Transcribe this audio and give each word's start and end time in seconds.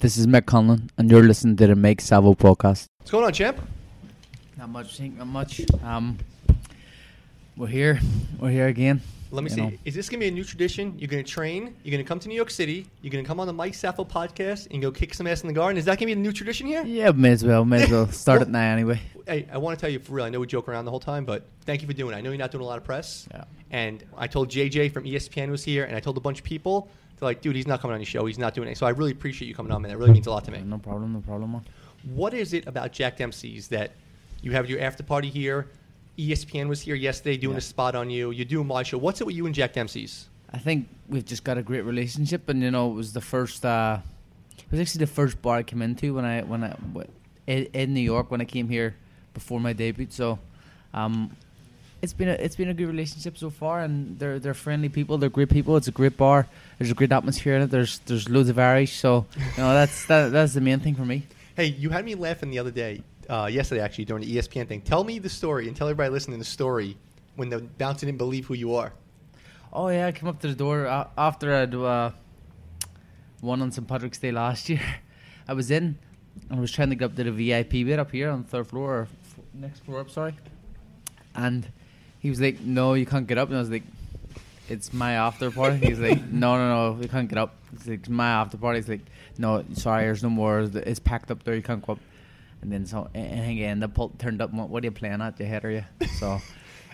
This 0.00 0.16
is 0.16 0.28
Mick 0.28 0.42
Conlan, 0.42 0.88
and 0.96 1.10
you're 1.10 1.24
listening 1.24 1.56
to 1.56 1.66
the 1.66 1.74
Mike 1.74 1.98
Safo 1.98 2.36
podcast. 2.38 2.86
What's 2.98 3.10
going 3.10 3.24
on, 3.24 3.32
champ? 3.32 3.58
Not 4.56 4.68
much, 4.68 4.96
think 4.96 5.18
not 5.18 5.26
much. 5.26 5.60
Um, 5.82 6.16
we're 7.56 7.66
here, 7.66 7.98
we're 8.38 8.50
here 8.50 8.68
again. 8.68 9.00
Let 9.32 9.42
me 9.42 9.50
You 9.50 9.56
see. 9.56 9.60
know. 9.62 9.72
Is 9.84 9.96
this 9.96 10.08
gonna 10.08 10.20
be 10.20 10.28
a 10.28 10.30
new 10.30 10.44
tradition? 10.44 10.94
You're 11.00 11.08
gonna 11.08 11.24
train. 11.24 11.74
You're 11.82 11.90
gonna 11.90 12.04
come 12.04 12.20
to 12.20 12.28
New 12.28 12.36
York 12.36 12.50
City. 12.50 12.86
You're 13.02 13.10
gonna 13.10 13.24
come 13.24 13.40
on 13.40 13.48
the 13.48 13.52
Mike 13.52 13.72
Safo 13.72 14.08
podcast 14.08 14.68
and 14.70 14.80
go 14.80 14.92
kick 14.92 15.14
some 15.14 15.26
ass 15.26 15.40
in 15.42 15.48
the 15.48 15.52
garden. 15.52 15.76
Is 15.76 15.84
that 15.86 15.98
gonna 15.98 16.06
be 16.06 16.12
a 16.12 16.16
new 16.16 16.30
tradition 16.32 16.68
here? 16.68 16.84
Yeah, 16.84 17.10
may 17.10 17.32
as 17.32 17.44
well, 17.44 17.64
may 17.64 17.82
as 17.82 17.90
well 17.90 18.06
start 18.12 18.40
it 18.40 18.48
now 18.48 18.60
anyway. 18.72 19.00
Hey, 19.26 19.48
I 19.52 19.58
want 19.58 19.76
to 19.76 19.80
tell 19.80 19.90
you 19.90 19.98
for 19.98 20.12
real. 20.12 20.24
I 20.26 20.28
know 20.30 20.38
we 20.38 20.46
joke 20.46 20.68
around 20.68 20.84
the 20.84 20.92
whole 20.92 21.00
time, 21.00 21.24
but 21.24 21.44
thank 21.66 21.82
you 21.82 21.88
for 21.88 21.92
doing 21.92 22.14
it. 22.14 22.18
I 22.18 22.20
know 22.20 22.30
you're 22.30 22.38
not 22.38 22.52
doing 22.52 22.62
a 22.62 22.66
lot 22.66 22.78
of 22.78 22.84
press. 22.84 23.26
Yeah. 23.32 23.44
And 23.72 24.04
I 24.16 24.28
told 24.28 24.48
JJ 24.48 24.92
from 24.92 25.02
ESPN 25.04 25.50
was 25.50 25.64
here, 25.64 25.84
and 25.86 25.96
I 25.96 26.00
told 26.00 26.16
a 26.16 26.20
bunch 26.20 26.38
of 26.38 26.44
people. 26.44 26.88
They're 27.18 27.28
like, 27.28 27.40
dude, 27.40 27.56
he's 27.56 27.66
not 27.66 27.80
coming 27.80 27.94
on 27.94 28.00
your 28.00 28.06
show. 28.06 28.26
He's 28.26 28.38
not 28.38 28.54
doing 28.54 28.68
it. 28.68 28.78
So 28.78 28.86
I 28.86 28.90
really 28.90 29.12
appreciate 29.12 29.48
you 29.48 29.54
coming 29.54 29.72
on, 29.72 29.82
man. 29.82 29.90
That 29.90 29.98
really 29.98 30.12
means 30.12 30.26
a 30.26 30.30
lot 30.30 30.44
to 30.44 30.50
me. 30.50 30.60
No 30.60 30.78
problem, 30.78 31.12
no 31.12 31.20
problem. 31.20 31.52
Man. 31.52 31.62
What 32.14 32.32
is 32.34 32.52
it 32.52 32.66
about 32.66 32.92
Jack 32.92 33.16
Dempsey's 33.16 33.68
that 33.68 33.92
you 34.42 34.52
have 34.52 34.68
your 34.70 34.80
after 34.80 35.02
party 35.02 35.28
here? 35.28 35.66
ESPN 36.18 36.68
was 36.68 36.80
here 36.80 36.94
yesterday 36.94 37.36
doing 37.36 37.54
Yeah. 37.54 37.58
a 37.58 37.62
spot 37.62 37.94
on 37.94 38.10
you. 38.10 38.30
You're 38.30 38.44
doing 38.44 38.66
my 38.66 38.82
show. 38.82 38.98
What's 38.98 39.20
it 39.20 39.26
with 39.26 39.36
you 39.36 39.46
and 39.46 39.54
Jack 39.54 39.72
Dempsey's? 39.72 40.28
I 40.52 40.58
think 40.58 40.88
we've 41.08 41.24
just 41.24 41.44
got 41.44 41.58
a 41.58 41.62
great 41.62 41.82
relationship, 41.82 42.48
and 42.48 42.62
you 42.62 42.70
know, 42.70 42.90
it 42.90 42.94
was 42.94 43.12
the 43.12 43.20
first. 43.20 43.64
Uh, 43.64 43.98
it 44.58 44.70
was 44.70 44.80
actually 44.80 45.00
the 45.00 45.06
first 45.12 45.40
bar 45.42 45.58
I 45.58 45.62
came 45.62 45.82
into 45.82 46.14
when 46.14 46.24
I 46.24 46.42
when 46.42 46.64
I 46.64 46.74
in, 47.46 47.64
in 47.72 47.94
New 47.94 48.00
York 48.00 48.30
when 48.30 48.40
I 48.40 48.44
came 48.44 48.68
here 48.68 48.94
before 49.34 49.60
my 49.60 49.72
debut. 49.72 50.06
So, 50.10 50.38
um, 50.94 51.36
it's 52.00 52.12
been 52.12 52.28
a 52.28 52.32
it's 52.32 52.56
been 52.56 52.68
a 52.68 52.74
good 52.74 52.86
relationship 52.86 53.36
so 53.36 53.50
far, 53.50 53.80
and 53.80 54.18
they're 54.18 54.38
they're 54.38 54.54
friendly 54.54 54.88
people. 54.88 55.18
They're 55.18 55.28
great 55.30 55.50
people. 55.50 55.76
It's 55.76 55.88
a 55.88 55.92
great 55.92 56.16
bar. 56.16 56.46
There's 56.78 56.90
a 56.90 56.94
great 56.94 57.12
atmosphere 57.12 57.56
in 57.56 57.62
it. 57.62 57.70
There's 57.70 57.98
there's 58.00 58.28
loads 58.28 58.48
of 58.48 58.58
Irish. 58.58 58.92
So, 58.96 59.26
you 59.36 59.42
know, 59.58 59.72
that's 59.72 60.06
that 60.06 60.30
that's 60.30 60.54
the 60.54 60.60
main 60.60 60.80
thing 60.80 60.94
for 60.94 61.04
me. 61.04 61.26
Hey, 61.56 61.66
you 61.66 61.90
had 61.90 62.04
me 62.04 62.14
laughing 62.14 62.50
the 62.50 62.58
other 62.60 62.70
day, 62.70 63.02
uh, 63.28 63.48
yesterday 63.50 63.80
actually, 63.80 64.04
during 64.04 64.24
the 64.24 64.36
ESPN 64.36 64.68
thing. 64.68 64.80
Tell 64.80 65.02
me 65.02 65.18
the 65.18 65.28
story 65.28 65.66
and 65.66 65.76
tell 65.76 65.88
everybody 65.88 66.10
listening 66.10 66.38
the 66.38 66.44
story 66.44 66.96
when 67.34 67.48
the 67.48 67.58
bouncer 67.58 68.06
didn't 68.06 68.18
believe 68.18 68.46
who 68.46 68.54
you 68.54 68.74
are. 68.76 68.92
Oh 69.72 69.88
yeah, 69.88 70.06
I 70.06 70.12
came 70.12 70.28
up 70.28 70.40
to 70.40 70.48
the 70.48 70.54
door 70.54 70.86
uh, 70.86 71.08
after 71.18 71.54
I'd 71.54 71.74
uh, 71.74 72.10
won 73.42 73.60
on 73.60 73.72
St 73.72 73.86
Patrick's 73.86 74.18
Day 74.18 74.30
last 74.30 74.68
year. 74.68 74.80
I 75.48 75.54
was 75.54 75.70
in 75.70 75.98
and 76.48 76.58
I 76.58 76.60
was 76.60 76.70
trying 76.70 76.90
to 76.90 76.94
get 76.94 77.06
up 77.06 77.16
to 77.16 77.24
the 77.24 77.32
VIP 77.32 77.86
bit 77.86 77.98
up 77.98 78.12
here 78.12 78.30
on 78.30 78.42
the 78.42 78.48
third 78.48 78.68
floor 78.68 78.94
or 78.94 79.02
f- 79.02 79.40
next 79.52 79.84
floor 79.84 80.00
up, 80.00 80.10
sorry. 80.10 80.36
And 81.34 81.68
he 82.20 82.30
was 82.30 82.40
like, 82.40 82.60
"No, 82.60 82.94
you 82.94 83.06
can't 83.06 83.26
get 83.26 83.38
up." 83.38 83.48
And 83.48 83.56
I 83.56 83.60
was 83.60 83.70
like, 83.70 83.84
"It's 84.68 84.92
my 84.92 85.12
after 85.14 85.50
party." 85.50 85.78
He's 85.78 85.98
like, 86.00 86.22
"No, 86.30 86.56
no, 86.56 86.92
no, 86.94 87.02
you 87.02 87.08
can't 87.08 87.28
get 87.28 87.38
up." 87.38 87.54
It's 87.74 87.86
like 87.86 88.00
it's 88.00 88.08
my 88.08 88.28
after 88.28 88.56
party. 88.56 88.78
He's 88.80 88.88
like, 88.88 89.00
"No, 89.38 89.64
sorry, 89.74 90.04
there's 90.04 90.22
no 90.22 90.30
more. 90.30 90.60
It's 90.60 90.98
packed 91.00 91.30
up 91.30 91.44
there. 91.44 91.54
You 91.54 91.62
can't 91.62 91.84
go 91.84 91.92
up." 91.94 91.98
And 92.62 92.72
then 92.72 92.86
so 92.86 93.08
and 93.14 93.50
again, 93.50 93.78
the 93.80 93.88
pult 93.88 94.18
turned 94.18 94.42
up. 94.42 94.52
went, 94.52 94.68
What 94.70 94.82
are 94.82 94.86
you 94.86 94.90
playing 94.90 95.20
at? 95.20 95.38
Your 95.38 95.48
head 95.48 95.64
are 95.64 95.70
you? 95.70 95.84
So. 96.18 96.40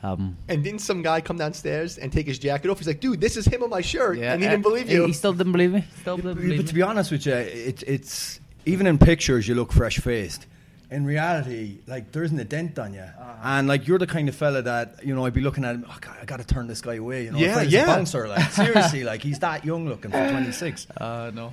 Um, 0.02 0.36
And 0.50 0.62
didn't 0.62 0.80
some 0.82 1.00
guy 1.00 1.22
come 1.22 1.38
downstairs 1.38 1.96
and 1.96 2.12
take 2.12 2.26
his 2.26 2.38
jacket 2.38 2.68
off? 2.68 2.76
He's 2.76 2.86
like, 2.86 3.00
dude, 3.00 3.22
this 3.22 3.38
is 3.38 3.46
him 3.46 3.62
on 3.62 3.70
my 3.70 3.80
shirt. 3.80 4.18
yeah, 4.18 4.34
and 4.34 4.42
he 4.42 4.46
uh, 4.46 4.50
didn't 4.50 4.62
believe 4.62 4.86
he- 4.88 4.96
you. 4.96 5.06
He 5.06 5.14
still 5.14 5.32
didn't 5.32 5.52
believe 5.52 5.72
me. 5.72 5.82
Still 6.02 6.16
didn't 6.16 6.34
but, 6.34 6.40
believe 6.42 6.58
but 6.58 6.62
me. 6.64 6.68
to 6.68 6.74
be 6.74 6.82
honest 6.82 7.10
with 7.10 7.24
you, 7.24 7.32
it, 7.32 7.82
it's 7.86 8.38
even 8.66 8.86
in 8.86 8.98
pictures 8.98 9.48
you 9.48 9.54
look 9.54 9.72
fresh 9.72 9.98
faced. 10.00 10.46
In 10.90 11.04
reality, 11.06 11.78
like 11.86 12.12
there 12.12 12.22
isn't 12.22 12.38
a 12.38 12.44
dent 12.44 12.78
on 12.78 12.92
you, 12.94 13.00
Uh-huh. 13.00 13.32
and 13.42 13.66
like 13.66 13.88
you're 13.88 13.98
the 13.98 14.06
kind 14.06 14.28
of 14.28 14.34
fella 14.36 14.62
that 14.62 15.04
you 15.04 15.14
know 15.14 15.24
I'd 15.26 15.32
be 15.34 15.40
looking 15.40 15.64
at 15.64 15.74
him. 15.74 15.84
Oh 15.88 15.96
God, 16.00 16.16
I 16.20 16.24
got 16.24 16.38
to 16.40 16.46
turn 16.46 16.66
this 16.66 16.80
guy 16.82 16.94
away. 16.96 17.24
You 17.24 17.32
know, 17.32 17.38
Yeah, 17.38 17.56
I 17.58 17.64
was 17.64 17.72
yeah. 17.72 17.82
A 17.84 17.86
bouncer, 17.86 18.28
like 18.28 18.50
seriously, 18.62 19.02
like 19.02 19.22
he's 19.22 19.38
that 19.40 19.64
young 19.64 19.88
looking 19.88 20.10
for 20.10 20.28
26. 20.30 20.86
Uh, 21.00 21.30
no, 21.34 21.52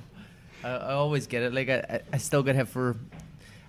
I, 0.64 0.70
I 0.70 0.94
always 0.94 1.28
get 1.28 1.44
it. 1.44 1.54
Like 1.54 1.70
I, 1.70 1.78
I, 1.90 2.02
I 2.14 2.18
still 2.18 2.44
get 2.44 2.56
hit 2.56 2.68
for. 2.68 2.96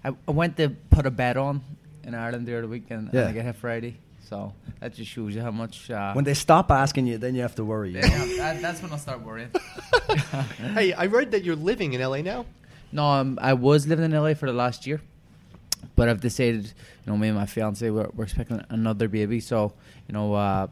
I, 0.04 0.08
I 0.28 0.30
went 0.32 0.56
to 0.56 0.70
put 0.90 1.06
a 1.06 1.10
bet 1.10 1.36
on 1.36 1.62
in 2.04 2.14
Ireland 2.14 2.46
the 2.46 2.58
other 2.58 2.66
week, 2.68 2.90
and, 2.90 3.04
and 3.08 3.14
Yeah. 3.14 3.28
I 3.28 3.32
get 3.32 3.44
hit 3.44 3.56
Friday. 3.56 3.96
So 4.28 4.52
that 4.80 4.94
just 4.94 5.10
shows 5.10 5.34
you 5.34 5.42
how 5.42 5.52
much. 5.52 5.90
Uh, 5.90 6.12
When 6.12 6.24
they 6.24 6.34
stop 6.34 6.70
asking 6.72 7.06
you, 7.06 7.18
then 7.18 7.34
you 7.36 7.42
have 7.42 7.54
to 7.54 7.64
worry. 7.64 7.92
yeah, 7.92 8.00
that, 8.38 8.60
that's 8.62 8.82
when 8.82 8.92
I 8.92 8.96
start 8.96 9.20
worrying. 9.22 9.50
hey, 10.74 10.92
I 10.92 11.06
read 11.06 11.30
that 11.32 11.44
you're 11.44 11.56
living 11.56 11.92
in 11.92 12.00
LA 12.00 12.22
now. 12.22 12.46
No, 12.90 13.04
um, 13.06 13.38
I 13.40 13.52
was 13.54 13.86
living 13.86 14.04
in 14.04 14.12
LA 14.12 14.34
for 14.34 14.46
the 14.46 14.52
last 14.52 14.86
year, 14.86 15.00
but 15.96 16.08
I've 16.08 16.20
decided, 16.20 16.64
you 16.66 17.12
know, 17.12 17.16
me 17.16 17.28
and 17.28 17.36
my 17.36 17.46
fiance 17.46 17.88
we're, 17.90 18.08
we're 18.14 18.24
expecting 18.24 18.64
another 18.70 19.08
baby, 19.08 19.40
so 19.40 19.72
you 20.08 20.12
know, 20.14 20.34
uh, 20.34 20.66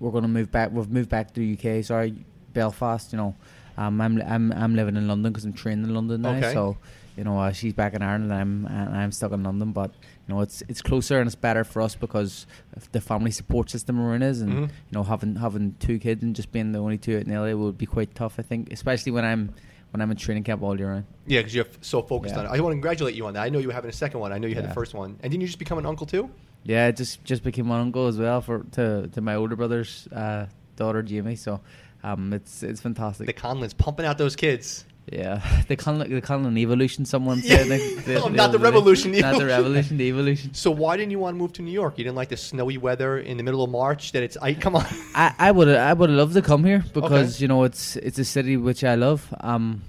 we're 0.00 0.10
gonna 0.12 0.28
move 0.28 0.50
back. 0.50 0.70
We've 0.72 0.88
moved 0.90 1.08
back 1.08 1.32
to 1.34 1.40
the 1.40 1.52
UK. 1.78 1.84
Sorry, 1.84 2.14
Belfast. 2.52 3.12
You 3.12 3.18
know, 3.18 3.34
um, 3.76 4.00
I'm 4.00 4.20
I'm 4.22 4.52
I'm 4.52 4.74
living 4.76 4.96
in 4.96 5.08
London 5.08 5.32
because 5.32 5.44
I'm 5.44 5.52
training 5.52 5.84
in 5.84 5.94
London 5.94 6.22
now. 6.22 6.36
Okay. 6.36 6.52
So, 6.52 6.76
you 7.16 7.24
know, 7.24 7.38
uh, 7.38 7.50
she's 7.52 7.72
back 7.72 7.94
in 7.94 8.02
Ireland, 8.02 8.30
and 8.30 8.32
I'm 8.40 8.66
and 8.66 8.96
I'm 8.96 9.12
stuck 9.12 9.32
in 9.32 9.42
London. 9.42 9.72
But 9.72 9.90
you 10.28 10.34
know, 10.34 10.40
it's 10.40 10.62
it's 10.68 10.82
closer 10.82 11.18
and 11.18 11.26
it's 11.26 11.34
better 11.34 11.64
for 11.64 11.82
us 11.82 11.94
because 11.96 12.46
of 12.76 12.90
the 12.92 13.00
family 13.00 13.30
support 13.32 13.70
system 13.70 14.02
we're 14.02 14.14
in 14.14 14.22
is, 14.22 14.40
and 14.40 14.52
Mhm. 14.52 14.62
you 14.62 14.92
know, 14.92 15.02
having 15.02 15.36
having 15.36 15.74
two 15.80 15.98
kids 15.98 16.22
and 16.22 16.36
just 16.36 16.52
being 16.52 16.72
the 16.72 16.78
only 16.78 16.98
two 16.98 17.16
at 17.16 17.26
Nelly 17.26 17.54
would 17.54 17.78
be 17.78 17.86
quite 17.86 18.14
tough. 18.14 18.36
I 18.38 18.42
think, 18.42 18.72
especially 18.72 19.12
when 19.12 19.24
I'm 19.24 19.52
when 19.90 20.00
I'm 20.00 20.10
in 20.10 20.16
training 20.16 20.44
camp 20.44 20.62
all 20.62 20.78
year 20.78 20.90
round. 20.90 21.04
Yeah, 21.26 21.40
because 21.40 21.54
you're 21.54 21.64
f- 21.66 21.78
so 21.80 22.02
focused 22.02 22.34
Yeah. 22.34 22.40
on 22.40 22.46
it. 22.46 22.48
I 22.50 22.60
want 22.60 22.72
to 22.72 22.76
congratulate 22.76 23.14
you 23.14 23.26
on 23.26 23.34
that. 23.34 23.42
I 23.42 23.48
know 23.48 23.58
you 23.58 23.68
were 23.68 23.72
having 23.74 23.90
a 23.90 23.92
second 23.94 24.20
one. 24.20 24.32
I 24.32 24.38
know 24.38 24.46
you 24.46 24.54
had 24.54 24.64
Yeah. 24.64 24.68
the 24.68 24.74
first 24.74 24.94
one. 24.94 25.16
And 25.22 25.30
didn't 25.30 25.40
you 25.40 25.46
just 25.46 25.58
become 25.58 25.78
an 25.78 25.86
uncle 25.86 26.06
too? 26.06 26.30
Yeah, 26.64 26.86
I 26.86 26.90
just 26.90 27.24
just 27.24 27.42
became 27.42 27.70
an 27.70 27.80
uncle 27.80 28.06
as 28.06 28.18
well 28.18 28.40
for 28.40 28.64
to 28.72 29.08
to 29.08 29.20
my 29.20 29.34
older 29.36 29.56
brother's 29.56 30.06
uh, 30.08 30.46
daughter 30.76 31.02
Jamie. 31.02 31.36
So 31.36 31.60
um, 32.02 32.32
it's 32.32 32.62
it's 32.62 32.80
fantastic. 32.80 33.26
The 33.26 33.32
Conlans 33.32 33.76
pumping 33.76 34.04
out 34.06 34.18
those 34.18 34.36
kids. 34.36 34.84
Yeah, 35.12 35.62
they 35.68 35.76
call 35.76 36.00
it 36.02 36.08
they 36.10 36.20
call 36.20 36.40
it 36.40 36.46
an 36.46 36.58
evolution. 36.58 37.04
Someone 37.04 37.40
Yeah. 37.42 37.56
said 37.58 37.66
they, 37.68 37.94
they, 38.06 38.16
Oh, 38.22 38.28
not 38.28 38.52
the 38.52 38.58
revolution, 38.58 39.12
the 39.12 39.20
not 39.20 39.32
the 39.38 39.44
evolution. 39.44 39.62
revolution, 39.64 39.96
the 39.98 40.04
evolution. 40.08 40.54
So 40.54 40.70
why 40.70 40.96
didn't 40.96 41.10
you 41.12 41.18
want 41.18 41.34
to 41.34 41.38
move 41.38 41.52
to 41.54 41.62
New 41.62 41.72
York? 41.72 41.98
You 41.98 42.04
didn't 42.04 42.16
like 42.16 42.28
the 42.28 42.36
snowy 42.36 42.78
weather 42.78 43.18
in 43.18 43.36
the 43.36 43.42
middle 43.42 43.62
of 43.62 43.70
March. 43.70 44.12
That 44.12 44.22
it's 44.22 44.36
I 44.36 44.54
come 44.54 44.76
on. 44.76 44.86
I 45.14 45.34
I 45.38 45.50
would 45.50 45.68
I 45.68 45.92
would 45.92 46.10
love 46.10 46.32
to 46.34 46.42
come 46.42 46.64
here 46.64 46.84
because 46.92 47.34
Okay. 47.36 47.42
you 47.42 47.48
know 47.48 47.64
it's 47.64 47.96
it's 47.96 48.18
a 48.18 48.24
city 48.24 48.56
which 48.56 48.84
I 48.84 48.94
love. 48.94 49.32
Um, 49.40 49.82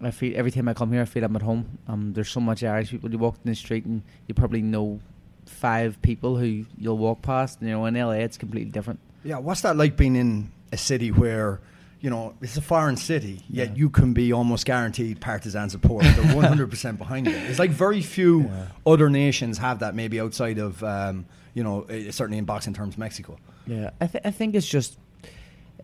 I 0.00 0.12
feel 0.12 0.36
every 0.36 0.50
time 0.52 0.68
I 0.68 0.74
come 0.74 0.92
here, 0.92 1.02
I 1.02 1.06
feel 1.06 1.24
I'm 1.24 1.34
at 1.34 1.42
home. 1.42 1.78
Um, 1.88 2.12
there's 2.12 2.30
so 2.30 2.38
much 2.40 2.62
Irish 2.62 2.90
people. 2.90 3.10
You 3.10 3.18
walk 3.18 3.34
in 3.44 3.50
the 3.50 3.56
street 3.56 3.84
and 3.84 4.02
you 4.28 4.34
probably 4.34 4.62
know 4.62 5.00
five 5.46 6.00
people 6.02 6.36
who 6.36 6.64
you'll 6.76 6.98
walk 6.98 7.22
past. 7.22 7.58
You 7.60 7.70
know, 7.70 7.84
in 7.86 7.94
LA, 7.94 8.12
it's 8.22 8.38
completely 8.38 8.70
different. 8.70 9.00
Yeah, 9.24 9.38
what's 9.38 9.62
that 9.62 9.76
like 9.76 9.96
being 9.96 10.14
in 10.14 10.52
a 10.72 10.76
city 10.76 11.10
where, 11.10 11.60
you 12.00 12.10
know, 12.10 12.34
it's 12.40 12.56
a 12.56 12.60
foreign 12.62 12.96
city, 12.96 13.42
yet 13.50 13.70
Yeah. 13.70 13.74
you 13.76 13.90
can 13.90 14.12
be 14.12 14.32
almost 14.32 14.64
guaranteed 14.66 15.20
partisan 15.20 15.68
support. 15.70 16.04
They're 16.04 16.14
100% 16.34 16.96
behind 16.98 17.26
you. 17.26 17.32
It's 17.34 17.58
like 17.58 17.70
very 17.72 18.00
few 18.02 18.42
Yeah. 18.42 18.66
other 18.86 19.10
nations 19.10 19.58
have 19.58 19.80
that, 19.80 19.94
maybe 19.94 20.20
outside 20.20 20.58
of, 20.58 20.82
um, 20.84 21.26
you 21.54 21.64
know, 21.64 21.82
eh, 21.90 22.10
certainly 22.12 22.38
in 22.38 22.44
boxing 22.44 22.72
terms, 22.74 22.96
Mexico. 22.96 23.36
Yeah, 23.66 23.90
I, 24.00 24.06
th- 24.06 24.22
I 24.24 24.30
think 24.30 24.54
it's 24.54 24.68
just 24.68 24.96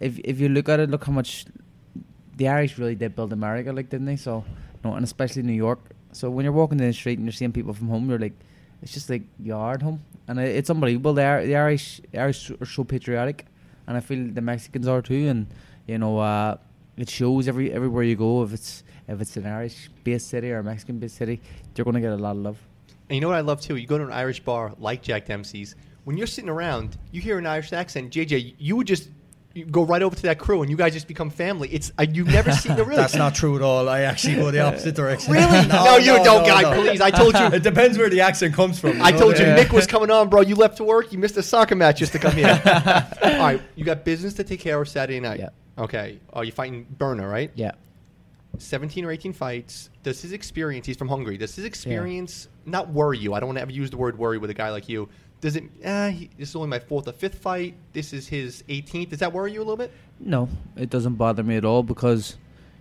if 0.00 0.18
if 0.24 0.40
you 0.40 0.48
look 0.48 0.68
at 0.68 0.80
it, 0.80 0.88
look 0.90 1.04
how 1.04 1.12
much 1.12 1.46
the 2.36 2.48
Irish 2.48 2.78
really 2.78 2.94
did 2.94 3.14
build 3.14 3.32
America, 3.32 3.72
like 3.72 3.88
didn't 3.90 4.06
they? 4.06 4.16
So, 4.16 4.44
you 4.48 4.90
know, 4.90 4.94
and 4.96 5.04
especially 5.04 5.42
New 5.42 5.52
York. 5.52 5.80
So 6.12 6.30
when 6.30 6.44
you're 6.44 6.52
walking 6.52 6.78
down 6.78 6.88
the 6.88 6.92
street 6.94 7.18
and 7.18 7.26
you're 7.26 7.32
seeing 7.32 7.52
people 7.52 7.72
from 7.74 7.88
home, 7.88 8.08
you're 8.08 8.18
like, 8.18 8.34
it's 8.82 8.92
just 8.92 9.10
like 9.10 9.22
you 9.40 9.54
are 9.54 9.74
at 9.74 9.82
home, 9.82 10.02
and 10.28 10.38
it, 10.38 10.56
it's 10.56 10.70
unbelievable. 10.70 11.12
The, 11.14 11.42
the 11.44 11.56
Irish, 11.56 12.00
the 12.12 12.18
Irish 12.20 12.50
are 12.60 12.66
so 12.66 12.84
patriotic, 12.84 13.46
and 13.86 13.96
I 13.96 14.00
feel 14.00 14.28
the 14.32 14.40
Mexicans 14.40 14.86
are 14.88 15.02
too. 15.02 15.28
And 15.28 15.46
you 15.86 15.98
know, 15.98 16.18
uh, 16.18 16.56
it 16.96 17.08
shows 17.10 17.48
every 17.48 17.72
everywhere 17.72 18.02
you 18.04 18.16
go. 18.16 18.42
If 18.42 18.52
it's 18.52 18.82
if 19.08 19.20
it's 19.20 19.36
an 19.36 19.46
Irish-based 19.46 20.28
city 20.28 20.50
or 20.50 20.58
a 20.58 20.62
Mexican-based 20.64 21.16
city, 21.16 21.40
you're 21.76 21.84
going 21.84 21.94
to 21.94 22.00
get 22.00 22.12
a 22.12 22.16
lot 22.16 22.32
of 22.32 22.38
love. 22.38 22.58
And 23.08 23.16
you 23.16 23.20
know 23.20 23.28
what 23.28 23.36
I 23.36 23.40
love 23.42 23.60
too? 23.60 23.76
You 23.76 23.86
go 23.86 23.98
to 23.98 24.04
an 24.04 24.12
Irish 24.12 24.40
bar 24.40 24.72
like 24.78 25.02
Jack 25.02 25.26
Dempsey's. 25.26 25.74
When 26.04 26.16
you're 26.16 26.26
sitting 26.26 26.48
around, 26.50 26.96
you 27.12 27.20
hear 27.20 27.38
an 27.38 27.46
Irish 27.46 27.72
accent. 27.72 28.12
JJ, 28.12 28.54
you 28.58 28.76
would 28.76 28.86
just 28.86 29.08
you 29.54 29.64
go 29.66 29.84
right 29.84 30.02
over 30.02 30.16
to 30.16 30.22
that 30.22 30.38
crew, 30.38 30.62
and 30.62 30.70
you 30.70 30.76
guys 30.76 30.92
just 30.92 31.06
become 31.06 31.30
family. 31.30 31.68
It's 31.68 31.92
uh, 31.98 32.06
you've 32.10 32.26
never 32.28 32.50
seen 32.52 32.74
the 32.76 32.84
really. 32.90 32.96
That's 32.96 33.14
not 33.14 33.34
true 33.34 33.54
at 33.56 33.62
all. 33.62 33.88
I 33.88 34.00
actually 34.00 34.34
go 34.36 34.50
the 34.50 34.60
opposite 34.66 34.94
direction. 34.96 35.32
Really? 35.32 35.66
No, 35.68 35.96
you 35.96 36.16
don't, 36.24 36.44
guy, 36.46 36.74
please. 36.74 37.00
I 37.00 37.10
told 37.10 37.34
you- 37.34 37.46
it 37.46 37.62
depends 37.62 37.96
where 37.98 38.08
the 38.10 38.20
accent 38.20 38.54
comes 38.54 38.78
from. 38.80 39.00
I 39.02 39.12
told 39.12 39.38
you 39.38 39.44
Yeah. 39.44 39.56
Mick 39.62 39.72
was 39.72 39.86
coming 39.86 40.10
on, 40.10 40.28
bro. 40.28 40.40
You 40.40 40.56
left 40.56 40.78
to 40.78 40.84
work. 40.84 41.12
You 41.12 41.18
missed 41.18 41.36
a 41.36 41.42
soccer 41.42 41.74
match 41.76 41.98
just 41.98 42.12
to 42.12 42.18
come 42.18 42.32
here. 42.32 42.60
All 43.22 43.38
right, 43.38 43.60
you 43.76 43.84
got 43.84 44.04
business 44.04 44.34
to 44.34 44.44
take 44.44 44.60
care 44.60 44.80
of 44.80 44.88
Saturday 44.88 45.20
night. 45.20 45.40
Yeah. 45.40 45.50
Okay. 45.78 46.20
Are 46.32 46.44
you 46.44 46.52
fighting 46.52 46.86
Berna, 46.98 47.26
right? 47.26 47.50
Yeah. 47.54 47.72
17 48.58 49.04
or 49.04 49.10
18 49.10 49.32
fights. 49.32 49.90
Does 50.02 50.22
his 50.22 50.32
experience, 50.32 50.86
he's 50.86 50.96
from 50.96 51.08
Hungary, 51.08 51.36
does 51.36 51.56
his 51.56 51.64
experience 51.64 52.48
not 52.66 52.88
worry 52.88 53.18
you? 53.18 53.34
I 53.34 53.40
don't 53.40 53.48
want 53.48 53.58
to 53.58 53.62
ever 53.62 53.72
use 53.72 53.90
the 53.90 53.96
word 53.96 54.18
worry 54.18 54.38
with 54.38 54.50
a 54.50 54.54
guy 54.54 54.70
like 54.70 54.88
you. 54.88 55.08
Does 55.40 55.56
it, 55.56 55.64
uh, 55.84 56.08
he, 56.08 56.30
this 56.38 56.50
is 56.50 56.56
only 56.56 56.68
my 56.68 56.78
fourth 56.78 57.08
or 57.08 57.12
fifth 57.12 57.38
fight. 57.38 57.74
This 57.92 58.12
is 58.12 58.28
his 58.28 58.62
18th. 58.68 59.10
Does 59.10 59.18
that 59.18 59.32
worry 59.32 59.52
you 59.52 59.58
a 59.58 59.64
little 59.64 59.76
bit? 59.76 59.92
No, 60.20 60.48
it 60.76 60.88
doesn't 60.90 61.16
bother 61.16 61.42
me 61.42 61.56
at 61.56 61.64
all 61.64 61.82
because, 61.82 62.36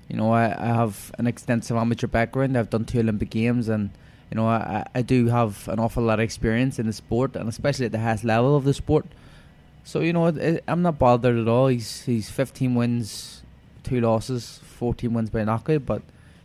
you 0.07 0.15
know, 0.15 0.31
I, 0.31 0.45
I 0.45 0.67
have 0.67 1.11
an 1.17 1.27
extensive 1.27 1.75
amateur 1.75 2.07
background. 2.07 2.57
I've 2.57 2.69
done 2.69 2.85
two 2.85 2.99
Olympic 2.99 3.31
Games 3.31 3.67
and, 3.67 3.89
you 4.31 4.35
know, 4.35 4.47
I, 4.47 4.85
I 4.93 5.01
do 5.01 5.27
have 5.27 5.67
an 5.67 5.79
awful 5.79 6.03
lot 6.03 6.19
of 6.19 6.23
experience 6.23 6.79
in 6.79 6.85
the 6.85 6.93
sport 6.93 7.35
and 7.35 7.49
especially 7.49 7.87
at 7.87 7.91
the 7.91 7.99
highest 7.99 8.23
level 8.23 8.55
of 8.55 8.63
the 8.63 8.73
sport. 8.73 9.07
So, 9.83 9.99
you 9.99 10.13
know, 10.13 10.59
I'm 10.67 10.81
not 10.81 10.97
bothered 10.97 11.37
at 11.37 11.47
all. 11.47 11.67
He's, 11.67 12.03
he's 12.03 12.29
15 12.29 12.75
wins, 12.75 13.43
two 13.83 13.99
losses, 14.01 14.59
14 14.77 15.13
wins 15.13 15.29
by 15.29 15.43
knockout, 15.43 15.85
but, 15.85 16.01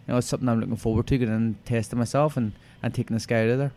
you 0.06 0.12
know, 0.12 0.19
it's 0.19 0.26
something 0.26 0.49
I'm 0.49 0.61
looking 0.61 0.76
forward 0.76 1.06
to 1.06 1.19
getting 1.19 1.35
and 1.35 1.64
testing 1.64 1.99
myself 1.99 2.37
and, 2.37 2.52
and 2.82 2.93
taking 2.93 3.17
the 3.17 3.25
guy 3.25 3.44
out 3.44 3.50
of 3.50 3.58
there. 3.58 3.73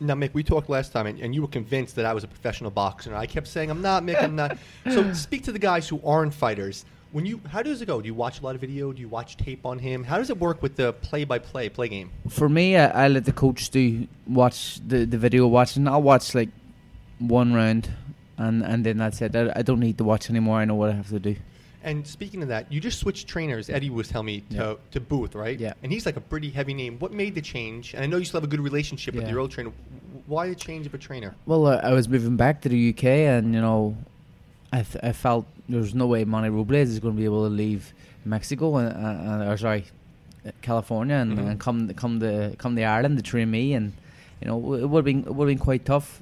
Now, 0.00 0.14
Mick, 0.14 0.32
we 0.32 0.42
talked 0.42 0.68
last 0.68 0.92
time, 0.92 1.06
and, 1.06 1.18
and 1.18 1.34
you 1.34 1.42
were 1.42 1.48
convinced 1.48 1.96
that 1.96 2.04
I 2.04 2.14
was 2.14 2.22
a 2.22 2.28
professional 2.28 2.70
boxer. 2.70 3.10
And 3.10 3.18
I 3.18 3.26
kept 3.26 3.48
saying, 3.48 3.68
"I'm 3.68 3.82
not, 3.82 4.04
Mick. 4.04 4.22
I'm 4.22 4.36
not." 4.36 4.56
so, 4.90 5.12
speak 5.12 5.42
to 5.44 5.52
the 5.52 5.58
guys 5.58 5.88
who 5.88 6.00
aren't 6.04 6.32
fighters. 6.32 6.84
When 7.10 7.24
you, 7.26 7.40
how 7.48 7.62
does 7.62 7.80
it 7.82 7.86
go? 7.86 8.00
Do 8.00 8.06
you 8.06 8.14
watch 8.14 8.40
a 8.40 8.44
lot 8.44 8.54
of 8.54 8.60
video? 8.60 8.92
Do 8.92 9.00
you 9.00 9.08
watch 9.08 9.36
tape 9.38 9.64
on 9.64 9.78
him? 9.78 10.04
How 10.04 10.18
does 10.18 10.28
it 10.28 10.38
work 10.38 10.62
with 10.62 10.76
the 10.76 10.92
play-by-play 10.92 11.70
play 11.70 11.88
game? 11.88 12.10
For 12.28 12.48
me, 12.50 12.76
I, 12.76 13.06
I 13.06 13.08
let 13.08 13.24
the 13.24 13.32
coach 13.32 13.70
do 13.70 14.06
watch 14.26 14.78
the, 14.86 15.06
the 15.06 15.16
video 15.16 15.46
watching. 15.46 15.88
I'll 15.88 16.02
watch 16.02 16.34
like 16.34 16.50
one 17.18 17.54
round, 17.54 17.88
and 18.38 18.62
and 18.62 18.84
then 18.86 18.96
that's 18.98 19.20
it. 19.20 19.34
I, 19.36 19.52
I 19.56 19.62
don't 19.62 19.80
need 19.80 19.98
to 19.98 20.04
watch 20.04 20.30
anymore. 20.30 20.58
I 20.58 20.64
know 20.64 20.74
what 20.74 20.90
I 20.90 20.94
have 20.94 21.08
to 21.10 21.18
do. 21.20 21.36
And 21.84 22.04
speaking 22.06 22.42
of 22.42 22.48
that, 22.48 22.70
you 22.72 22.80
just 22.80 22.98
switched 22.98 23.28
trainers. 23.28 23.70
Eddie 23.70 23.88
was 23.88 24.08
telling 24.08 24.26
me 24.26 24.40
to, 24.50 24.56
Yeah. 24.56 24.74
to 24.90 25.00
Booth, 25.00 25.34
right? 25.36 25.58
Yeah. 25.58 25.74
And 25.82 25.92
he's 25.92 26.06
like 26.06 26.16
a 26.16 26.20
pretty 26.20 26.50
heavy 26.50 26.74
name. 26.74 26.98
What 26.98 27.12
made 27.12 27.34
the 27.36 27.40
change? 27.40 27.94
And 27.94 28.02
I 28.02 28.06
know 28.06 28.16
you 28.16 28.24
still 28.24 28.40
have 28.40 28.44
a 28.48 28.50
good 28.50 28.60
relationship 28.60 29.14
with 29.14 29.28
your 29.28 29.38
old 29.38 29.52
trainer. 29.52 29.70
Why 30.26 30.48
the 30.48 30.56
change 30.56 30.86
of 30.86 30.94
a 30.94 30.98
trainer? 30.98 31.34
Well, 31.46 31.66
uh, 31.68 31.76
I 31.82 31.92
was 31.92 32.08
moving 32.08 32.36
back 32.36 32.60
to 32.62 32.68
the 32.68 32.90
UK, 32.90 33.04
and 33.04 33.54
you 33.54 33.60
know, 33.60 33.96
I 34.72 34.82
th- 34.82 35.02
I 35.04 35.12
felt 35.12 35.46
there 35.68 35.80
was 35.80 35.94
no 35.94 36.06
way 36.06 36.24
Manny 36.24 36.48
Robles 36.50 36.88
is 36.90 36.98
going 36.98 37.14
to 37.14 37.18
be 37.18 37.24
able 37.24 37.44
to 37.48 37.54
leave 37.54 37.92
Mexico 38.24 38.76
and, 38.76 38.88
uh, 39.46 39.50
or 39.50 39.56
sorry, 39.56 39.84
California 40.62 41.14
and, 41.16 41.38
Mhm. 41.38 41.50
and 41.50 41.60
come 41.60 41.88
come 41.94 42.20
to 42.20 42.54
come 42.58 42.74
to 42.76 42.82
Ireland 42.82 43.16
to 43.18 43.22
train 43.22 43.50
me, 43.50 43.72
and 43.74 43.92
you 44.42 44.48
know, 44.48 44.74
it 44.74 44.86
would 44.86 44.98
have 44.98 45.04
been 45.04 45.20
it 45.20 45.34
would 45.34 45.48
have 45.48 45.56
been 45.56 45.64
quite 45.64 45.84
tough 45.86 46.20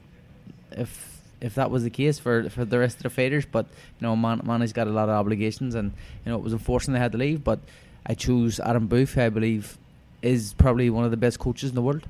if 0.72 1.15
if 1.40 1.54
that 1.54 1.70
was 1.70 1.82
the 1.82 1.90
case 1.90 2.18
for 2.18 2.48
for 2.50 2.64
the 2.64 2.78
rest 2.78 2.96
of 2.98 3.02
the 3.04 3.10
fighters. 3.10 3.44
But 3.46 3.66
you 4.00 4.06
know, 4.06 4.16
Man- 4.16 4.42
Manny's 4.44 4.72
got 4.72 4.86
a 4.86 4.90
lot 4.90 5.08
of 5.08 5.14
obligations, 5.14 5.74
and 5.74 5.92
you 6.24 6.32
know, 6.32 6.36
it 6.38 6.42
was 6.42 6.52
unfortunate 6.52 6.94
they 6.94 7.00
had 7.00 7.12
to 7.12 7.18
leave. 7.18 7.44
But 7.44 7.60
I 8.06 8.14
chose 8.14 8.60
Adam 8.60 8.86
Booth, 8.86 9.14
who 9.14 9.22
I 9.22 9.28
believe 9.28 9.78
is 10.22 10.54
probably 10.54 10.88
one 10.90 11.04
of 11.04 11.10
the 11.10 11.16
best 11.16 11.38
coaches 11.38 11.70
in 11.70 11.74
the 11.74 11.82
world, 11.82 12.06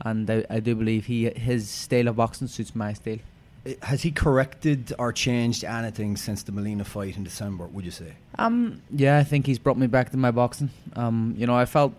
and 0.00 0.28
I, 0.30 0.44
I 0.48 0.60
do 0.60 0.74
believe 0.74 1.06
he 1.06 1.30
his 1.30 1.68
style 1.68 2.08
of 2.08 2.16
boxing 2.16 2.48
suits 2.48 2.74
my 2.74 2.92
style. 2.94 3.18
Uh, 3.66 3.72
Has 3.82 4.02
he 4.02 4.10
corrected 4.10 4.92
or 4.98 5.12
changed 5.12 5.64
anything 5.64 6.16
since 6.16 6.42
the 6.42 6.52
Molina 6.52 6.84
fight 6.84 7.16
in 7.16 7.24
December? 7.24 7.66
Would 7.66 7.84
you 7.84 7.90
say? 7.90 8.14
Um, 8.38 8.80
yeah, 8.90 9.18
I 9.18 9.24
think 9.24 9.44
he's 9.46 9.58
brought 9.58 9.76
me 9.76 9.86
back 9.86 10.10
to 10.10 10.16
my 10.16 10.30
boxing. 10.30 10.70
Um, 10.96 11.34
you 11.36 11.46
know, 11.46 11.54
I 11.54 11.66
felt 11.66 11.92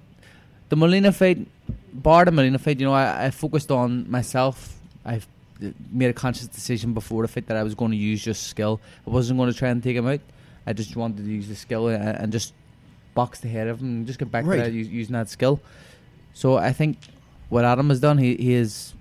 the 0.70 0.76
Molina 0.76 1.12
fight, 1.12 1.46
bar 1.94 2.26
the 2.26 2.32
Molina 2.32 2.58
fight. 2.58 2.80
You 2.80 2.88
know, 2.88 2.94
I, 2.94 3.26
I 3.26 3.30
focused 3.32 3.70
on 3.70 4.10
myself. 4.10 4.76
I've 5.06 5.28
made 5.92 6.10
a 6.10 6.14
conscious 6.14 6.48
decision 6.48 6.94
before 6.94 7.22
the 7.22 7.28
fight 7.28 7.48
that 7.48 7.58
I 7.58 7.64
was 7.64 7.76
going 7.76 7.92
to 7.92 7.98
use 7.98 8.24
just 8.24 8.48
skill. 8.48 8.80
I 9.06 9.10
wasn't 9.10 9.38
going 9.40 9.52
to 9.52 9.58
try 9.58 9.70
and 9.70 9.82
take 9.82 9.96
him 9.96 10.08
out. 10.08 10.22
I 10.66 10.74
just 10.74 10.96
wanted 10.96 11.18
to 11.26 11.32
use 11.32 11.48
the 11.48 11.56
skill 11.56 11.88
and, 11.88 12.04
and 12.04 12.32
just 12.32 12.54
box 13.14 13.40
the 13.40 13.48
head 13.48 13.68
of 13.68 13.80
him 13.82 13.88
and 13.88 14.08
just 14.08 14.20
get 14.20 14.32
back 14.32 14.46
Right. 14.46 14.58
to 14.58 14.64
that, 14.64 14.72
using 14.74 15.14
that 15.14 15.30
skill. 15.30 15.60
So 16.34 16.56
I 16.58 16.72
think 16.74 16.98
what 17.50 17.66
Adam 17.66 17.90
has 17.90 18.00
done, 18.00 18.18
he 18.18 18.36
he 18.36 18.54
has 18.54 18.94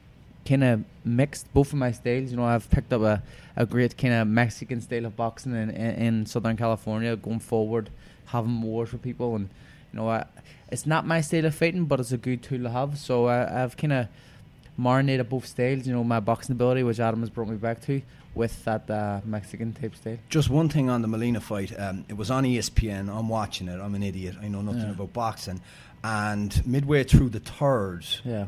kind 0.45 0.65
of 0.65 0.85
mixed 1.05 1.53
both 1.53 1.69
of 1.73 1.79
my 1.79 1.93
styles. 1.93 2.31
You 2.31 2.37
know, 2.39 2.45
I've 2.45 2.69
picked 2.71 2.93
up 2.93 3.03
a, 3.03 3.23
a 3.57 3.67
great 3.67 3.97
kind 3.97 4.15
of 4.15 4.27
Mexican 4.27 4.81
style 4.81 5.07
of 5.07 5.17
boxing 5.17 5.53
in, 5.55 5.71
in, 5.71 5.95
in 5.95 6.27
Southern 6.27 6.57
California, 6.57 7.15
going 7.17 7.39
forward, 7.41 7.91
having 8.27 8.61
wars 8.63 8.91
with 8.93 9.03
people, 9.03 9.37
and 9.37 9.49
you 9.93 9.99
know, 9.99 10.09
I, 10.09 10.25
it's 10.73 10.87
not 10.87 11.07
my 11.07 11.21
style 11.21 11.45
of 11.45 11.55
fighting, 11.55 11.85
but 11.85 12.01
it's 12.01 12.13
a 12.13 12.17
good 12.17 12.43
tool 12.43 12.63
to 12.63 12.71
have. 12.71 12.99
So 12.99 13.27
I, 13.27 13.63
I've 13.63 13.77
kind 13.77 13.93
of 13.93 14.09
marinated 14.81 15.29
both 15.29 15.47
styles. 15.47 15.87
You 15.87 15.93
know, 15.95 16.03
my 16.05 16.21
boxing 16.21 16.55
ability, 16.55 16.83
which 16.83 16.99
Adam 17.01 17.21
has 17.21 17.31
brought 17.31 17.49
me 17.49 17.57
back 17.57 17.81
to, 17.83 18.01
with 18.35 18.65
that 18.65 18.91
uh, 18.91 19.21
Mexican 19.25 19.73
type 19.73 19.95
style. 19.95 20.19
Just 20.29 20.51
one 20.51 20.69
thing 20.69 20.89
on 20.91 21.03
the 21.03 21.09
Molina 21.09 21.41
fight. 21.41 21.73
Um, 21.79 22.05
it 22.09 22.17
was 22.17 22.31
on 22.31 22.45
ESPN. 22.45 23.09
I'm 23.15 23.29
watching 23.29 23.69
it. 23.69 23.79
I'm 23.81 23.95
an 23.95 24.03
idiot. 24.03 24.37
I 24.43 24.49
know 24.49 24.63
nothing 24.63 24.83
Yeah. 24.83 24.91
about 24.93 25.13
boxing. 25.13 25.61
And 26.03 26.67
midway 26.67 27.05
through 27.05 27.29
the 27.31 27.41
third, 27.41 28.07
Yeah. 28.25 28.47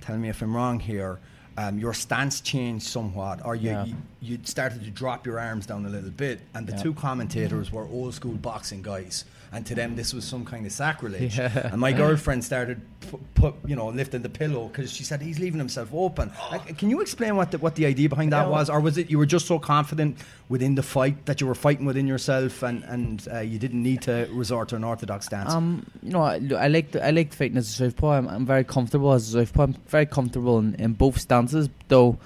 tell 0.00 0.16
me 0.16 0.28
if 0.28 0.40
I'm 0.42 0.54
wrong 0.54 0.78
here. 0.80 1.18
Um, 1.58 1.78
your 1.78 1.92
stance 1.92 2.40
changed 2.40 2.86
somewhat, 2.86 3.44
or 3.44 3.54
you, 3.54 3.70
Yeah. 3.70 3.84
you 3.84 3.94
you 4.22 4.38
started 4.44 4.84
to 4.84 4.90
drop 4.90 5.26
your 5.26 5.38
arms 5.40 5.66
down 5.66 5.84
a 5.84 5.88
little 5.88 6.10
bit, 6.10 6.40
and 6.54 6.66
the 6.66 6.72
Yeah. 6.72 6.82
two 6.82 6.94
commentators 6.94 7.70
were 7.72 7.84
old 7.86 8.14
school 8.14 8.32
boxing 8.36 8.80
guys, 8.82 9.24
and 9.52 9.66
to 9.66 9.74
them 9.74 9.96
this 9.96 10.14
was 10.14 10.24
some 10.24 10.44
kind 10.44 10.64
of 10.66 10.72
sacrilege. 10.72 11.36
Yeah. 11.38 11.68
And 11.72 11.80
my 11.80 11.92
girlfriend 11.92 12.42
started 12.44 12.80
pu- 13.10 13.20
put 13.34 13.54
you 13.66 13.76
know 13.76 13.88
lifting 13.88 14.22
the 14.22 14.28
pillow 14.28 14.68
because 14.68 14.92
she 14.92 15.04
said 15.04 15.20
he's 15.20 15.38
leaving 15.38 15.58
himself 15.58 15.90
open. 15.92 16.30
Like, 16.50 16.78
can 16.78 16.88
you 16.90 17.00
explain 17.00 17.36
what 17.36 17.50
the, 17.50 17.58
what 17.58 17.74
the 17.74 17.86
idea 17.86 18.08
behind 18.08 18.32
that 18.32 18.46
Yeah. 18.46 18.48
was, 18.56 18.70
or 18.70 18.80
was 18.80 18.96
it 18.98 19.10
you 19.10 19.18
were 19.18 19.26
just 19.26 19.46
so 19.46 19.58
confident 19.58 20.16
within 20.48 20.74
the 20.74 20.82
fight 20.82 21.26
that 21.26 21.40
you 21.40 21.46
were 21.46 21.54
fighting 21.54 21.84
within 21.86 22.06
yourself, 22.06 22.62
and 22.62 22.82
and 22.84 23.28
uh, 23.32 23.40
you 23.40 23.58
didn't 23.58 23.82
need 23.82 24.02
to 24.02 24.26
resort 24.32 24.68
to 24.70 24.76
an 24.76 24.84
orthodox 24.84 25.26
stance? 25.26 25.52
Um, 25.52 25.84
you 26.02 26.12
know, 26.12 26.22
I, 26.22 26.40
I 26.58 26.68
like 26.68 26.96
I 26.96 27.10
like 27.10 27.32
fighting 27.34 27.58
as 27.58 27.68
a 27.68 27.72
southpaw. 27.72 28.10
I'm, 28.12 28.28
I'm 28.28 28.46
very 28.46 28.64
comfortable 28.64 29.12
as 29.12 29.28
a 29.34 29.44
southpaw. 29.44 29.62
I'm 29.64 29.74
very 29.88 30.06
comfortable 30.06 30.58
in, 30.58 30.74
in 30.76 30.92
both 30.94 31.18
stances. 31.20 31.68
Though, 31.88 32.16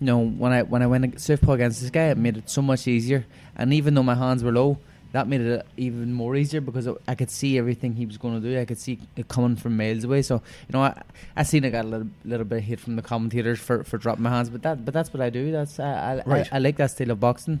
you 0.00 0.06
know, 0.06 0.18
when 0.24 0.50
I 0.52 0.62
when 0.62 0.82
I 0.82 0.86
went 0.88 1.04
ag- 1.04 1.20
southpaw 1.20 1.52
against 1.52 1.80
this 1.80 1.90
guy, 1.90 2.08
it 2.08 2.18
made 2.18 2.36
it 2.38 2.50
so 2.50 2.60
much 2.62 2.88
easier. 2.88 3.24
And 3.54 3.72
even 3.72 3.94
though 3.94 4.02
my 4.02 4.14
hands 4.14 4.42
were 4.42 4.50
low, 4.52 4.78
that 5.12 5.28
made 5.28 5.40
it 5.42 5.66
even 5.76 6.12
more 6.12 6.34
easier 6.36 6.60
because 6.60 6.88
I 7.06 7.14
could 7.14 7.30
see 7.30 7.58
everything 7.58 7.94
he 7.94 8.06
was 8.06 8.16
going 8.18 8.40
to 8.40 8.46
do. 8.46 8.58
I 8.58 8.64
could 8.64 8.78
see 8.78 8.98
it 9.16 9.28
coming 9.28 9.56
from 9.56 9.76
miles 9.76 10.04
away. 10.04 10.22
So 10.22 10.36
you 10.36 10.72
know, 10.72 10.82
I 10.82 11.00
I 11.36 11.42
seen 11.42 11.64
I 11.64 11.70
got 11.70 11.84
a 11.84 11.88
little, 11.88 12.08
little 12.24 12.46
bit 12.46 12.58
of 12.58 12.64
hate 12.64 12.80
from 12.80 12.96
the 12.96 13.02
commentators 13.02 13.60
for, 13.60 13.84
for 13.84 13.98
dropping 13.98 14.22
my 14.24 14.30
hands, 14.30 14.50
but 14.50 14.62
that 14.62 14.84
but 14.84 14.94
that's 14.94 15.12
what 15.12 15.20
I 15.20 15.30
do. 15.30 15.52
That's 15.52 15.78
I 15.78 15.92
I, 15.92 16.22
Right. 16.26 16.48
I, 16.52 16.56
I 16.56 16.58
like 16.58 16.76
that 16.76 16.90
style 16.90 17.10
of 17.10 17.20
boxing. 17.20 17.60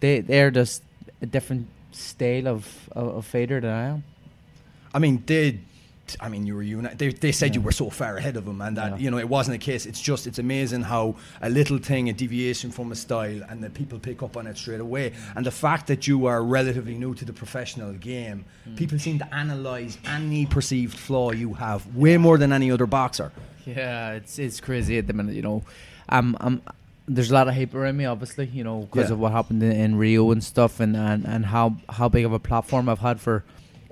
They 0.00 0.20
they're 0.20 0.50
just 0.50 0.82
a 1.20 1.26
different 1.26 1.68
style 1.92 2.46
of 2.48 2.88
of, 2.92 3.16
of 3.16 3.26
fighter 3.26 3.60
than 3.60 3.70
I 3.70 3.84
am. 3.88 4.04
I 4.94 4.98
mean, 4.98 5.22
they. 5.26 5.60
I 6.20 6.28
mean, 6.28 6.46
you 6.46 6.54
were 6.56 6.62
uni- 6.62 6.94
They, 6.94 7.08
they 7.12 7.32
said 7.32 7.54
you 7.54 7.60
were 7.60 7.72
so 7.72 7.88
far 7.88 8.16
ahead 8.16 8.36
of 8.36 8.44
them, 8.44 8.60
and 8.60 8.76
that 8.76 8.92
Yeah. 8.92 8.96
you 8.98 9.10
know 9.10 9.18
it 9.18 9.28
wasn't 9.28 9.54
a 9.54 9.58
case. 9.58 9.86
It's 9.86 10.00
just 10.00 10.26
it's 10.26 10.38
amazing 10.38 10.82
how 10.82 11.14
a 11.40 11.48
little 11.48 11.78
thing, 11.78 12.08
a 12.08 12.12
deviation 12.12 12.70
from 12.70 12.92
a 12.92 12.94
style, 12.96 13.40
and 13.48 13.62
that 13.64 13.72
people 13.74 13.98
pick 13.98 14.22
up 14.22 14.36
on 14.36 14.46
it 14.46 14.56
straight 14.58 14.80
away. 14.80 15.12
And 15.36 15.46
the 15.46 15.50
fact 15.50 15.86
that 15.86 16.06
you 16.06 16.26
are 16.26 16.42
relatively 16.42 16.94
new 16.94 17.14
to 17.14 17.24
the 17.24 17.32
professional 17.32 17.92
game, 17.94 18.44
Mm. 18.68 18.76
people 18.76 18.98
seem 18.98 19.18
to 19.20 19.34
analyze 19.34 19.96
any 20.06 20.44
perceived 20.46 20.96
flaw 20.98 21.30
you 21.32 21.54
have 21.54 21.80
way 21.96 22.16
more 22.18 22.36
than 22.36 22.52
any 22.52 22.70
other 22.70 22.86
boxer. 22.86 23.32
Yeah, 23.64 24.12
it's 24.12 24.38
it's 24.38 24.60
crazy 24.60 24.98
at 24.98 25.06
the 25.06 25.12
minute. 25.12 25.34
You 25.34 25.42
know, 25.42 25.62
um, 26.08 26.36
um, 26.40 26.60
there's 27.08 27.30
a 27.30 27.34
lot 27.34 27.48
of 27.48 27.54
hype 27.54 27.74
around 27.74 27.96
me, 27.96 28.04
obviously. 28.06 28.46
You 28.52 28.64
know, 28.64 28.80
because 28.90 29.08
Yeah. 29.08 29.14
of 29.14 29.20
what 29.20 29.32
happened 29.32 29.62
in, 29.62 29.72
in 29.72 29.96
Rio 29.96 30.30
and 30.32 30.42
stuff, 30.42 30.80
and, 30.80 30.96
and, 30.96 31.24
and 31.26 31.46
how 31.46 31.76
how 31.88 32.08
big 32.08 32.24
of 32.24 32.32
a 32.32 32.38
platform 32.40 32.88
I've 32.88 32.98
had 32.98 33.20
for 33.20 33.44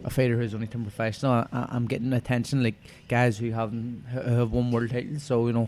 a 0.05 0.11
fighter 0.11 0.37
who's 0.37 0.55
only 0.55 0.67
turned 0.67 0.85
professional. 0.85 1.32
I, 1.32 1.47
I'm 1.52 1.87
getting 1.87 2.12
attention 2.12 2.62
like 2.62 2.76
guys 3.08 3.38
who 3.38 3.50
haven't 3.50 4.05
who 4.12 4.20
have 4.20 4.52
won 4.52 4.70
world 4.70 4.91
titles. 4.91 5.23
So 5.23 5.47
you 5.47 5.52
know, 5.52 5.66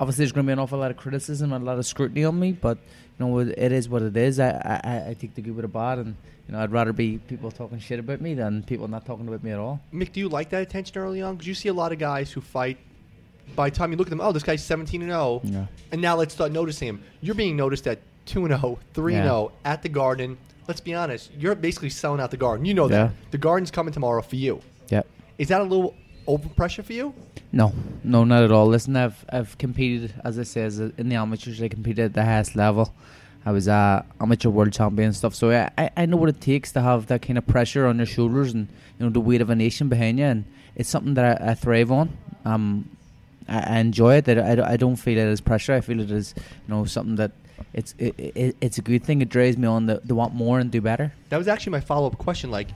obviously 0.00 0.22
there's 0.24 0.32
going 0.32 0.46
to 0.46 0.48
be 0.48 0.52
an 0.52 0.58
awful 0.58 0.78
lot 0.78 0.90
of 0.90 0.96
criticism 0.96 1.52
and 1.52 1.62
a 1.62 1.66
lot 1.66 1.78
of 1.78 1.86
scrutiny 1.86 2.24
on 2.24 2.38
me, 2.38 2.52
but 2.52 2.78
you 3.18 3.26
know, 3.26 3.38
it 3.38 3.54
it 3.56 3.72
is 3.72 3.88
what 3.88 4.02
it 4.02 4.16
is. 4.16 4.38
I 4.40 4.50
I, 4.84 5.10
I 5.10 5.14
take 5.14 5.34
the 5.34 5.42
good 5.42 5.54
with 5.56 5.62
the 5.64 5.68
bad, 5.68 5.98
and 5.98 6.16
you 6.48 6.52
know, 6.52 6.60
I'd 6.60 6.72
rather 6.72 6.92
be 6.92 7.18
people 7.18 7.50
talking 7.50 7.78
shit 7.78 7.98
about 7.98 8.20
me 8.20 8.34
than 8.34 8.62
people 8.62 8.88
not 8.88 9.04
talking 9.06 9.26
about 9.26 9.42
me 9.42 9.50
at 9.50 9.58
all. 9.58 9.80
Mick, 9.92 10.12
do 10.12 10.20
you 10.20 10.28
like 10.28 10.50
that 10.50 10.62
attention 10.62 10.96
early 10.98 11.22
on? 11.22 11.34
Because 11.34 11.46
you 11.48 11.54
see 11.54 11.68
a 11.68 11.74
lot 11.74 11.92
of 11.92 11.98
guys 11.98 12.30
who 12.32 12.40
fight. 12.40 12.78
By 13.54 13.70
the 13.70 13.76
time 13.76 13.92
you 13.92 13.96
look 13.96 14.08
at 14.08 14.10
them, 14.10 14.20
oh, 14.20 14.32
this 14.32 14.42
guy's 14.42 14.64
17 14.64 15.02
and 15.02 15.10
0, 15.12 15.40
Yeah. 15.44 15.66
and 15.92 16.02
now 16.02 16.16
let's 16.16 16.34
start 16.34 16.50
noticing 16.50 16.88
him. 16.88 17.02
You're 17.20 17.36
being 17.36 17.56
noticed 17.56 17.86
at 17.86 18.00
2 18.26 18.44
and 18.46 18.60
0, 18.60 18.78
3 18.92 19.14
and 19.14 19.22
0 19.24 19.52
at 19.64 19.82
the 19.82 19.88
Garden. 19.88 20.36
Let's 20.68 20.80
be 20.80 20.94
honest, 20.94 21.30
you're 21.38 21.54
basically 21.54 21.90
selling 21.90 22.20
out 22.20 22.30
the 22.30 22.36
Garden. 22.36 22.66
You 22.66 22.74
know 22.74 22.88
that. 22.88 22.94
Yeah. 22.94 23.10
The 23.30 23.38
Garden's 23.38 23.70
coming 23.70 23.92
tomorrow 23.92 24.22
for 24.22 24.36
you. 24.36 24.60
Yeah. 24.88 25.02
Is 25.38 25.48
that 25.48 25.60
a 25.60 25.64
little 25.64 25.94
over 26.26 26.48
pressure 26.48 26.82
for 26.82 26.92
you? 26.92 27.14
No, 27.52 27.72
no, 28.02 28.24
not 28.24 28.42
at 28.42 28.50
all. 28.50 28.66
Listen, 28.66 28.96
I've 28.96 29.24
I've 29.30 29.56
competed, 29.58 30.12
as 30.24 30.38
I 30.38 30.42
say, 30.42 30.62
as 30.62 30.80
a, 30.80 30.92
in 30.98 31.08
the 31.08 31.16
amateurs. 31.16 31.62
I 31.62 31.68
competed 31.68 32.06
at 32.06 32.12
the 32.14 32.24
highest 32.24 32.56
level. 32.56 32.92
I 33.44 33.52
was 33.52 33.68
a 33.68 34.04
amateur 34.20 34.50
world 34.50 34.72
champion 34.72 35.06
and 35.06 35.16
stuff. 35.16 35.34
So 35.34 35.52
I, 35.52 35.70
I, 35.78 35.90
I 35.96 36.06
know 36.06 36.16
what 36.16 36.28
it 36.28 36.40
takes 36.40 36.72
to 36.72 36.80
have 36.80 37.06
that 37.06 37.22
kind 37.22 37.38
of 37.38 37.46
pressure 37.46 37.86
on 37.86 37.98
your 37.98 38.06
shoulders 38.06 38.52
and 38.52 38.66
you 38.98 39.06
know 39.06 39.10
the 39.10 39.20
weight 39.20 39.40
of 39.40 39.50
a 39.50 39.54
nation 39.54 39.88
behind 39.88 40.18
you, 40.18 40.24
and 40.24 40.44
it's 40.74 40.88
something 40.88 41.14
that 41.14 41.40
I, 41.40 41.52
I 41.52 41.54
thrive 41.54 41.92
on. 41.92 42.16
Um, 42.44 42.90
I, 43.48 43.76
I 43.76 43.78
enjoy 43.78 44.16
it. 44.16 44.24
That 44.24 44.60
I, 44.60 44.72
I 44.72 44.76
don't 44.76 44.96
feel 44.96 45.16
it 45.16 45.26
as 45.26 45.40
pressure. 45.40 45.74
I 45.74 45.80
feel 45.80 46.00
it 46.00 46.10
as 46.10 46.34
you 46.36 46.74
know 46.74 46.84
something 46.86 47.14
that 47.16 47.30
it's 47.72 47.94
it, 47.98 48.14
it, 48.18 48.56
it's 48.60 48.78
a 48.78 48.82
good 48.82 49.04
thing. 49.04 49.22
It 49.22 49.28
drives 49.28 49.56
me 49.56 49.66
on 49.68 49.86
to, 49.86 50.00
to 50.00 50.14
want 50.14 50.34
more 50.34 50.58
and 50.58 50.70
do 50.70 50.80
better. 50.80 51.12
That 51.30 51.38
was 51.38 51.48
actually 51.48 51.72
my 51.72 51.80
follow 51.80 52.06
up 52.06 52.18
question. 52.18 52.50
Like, 52.50 52.68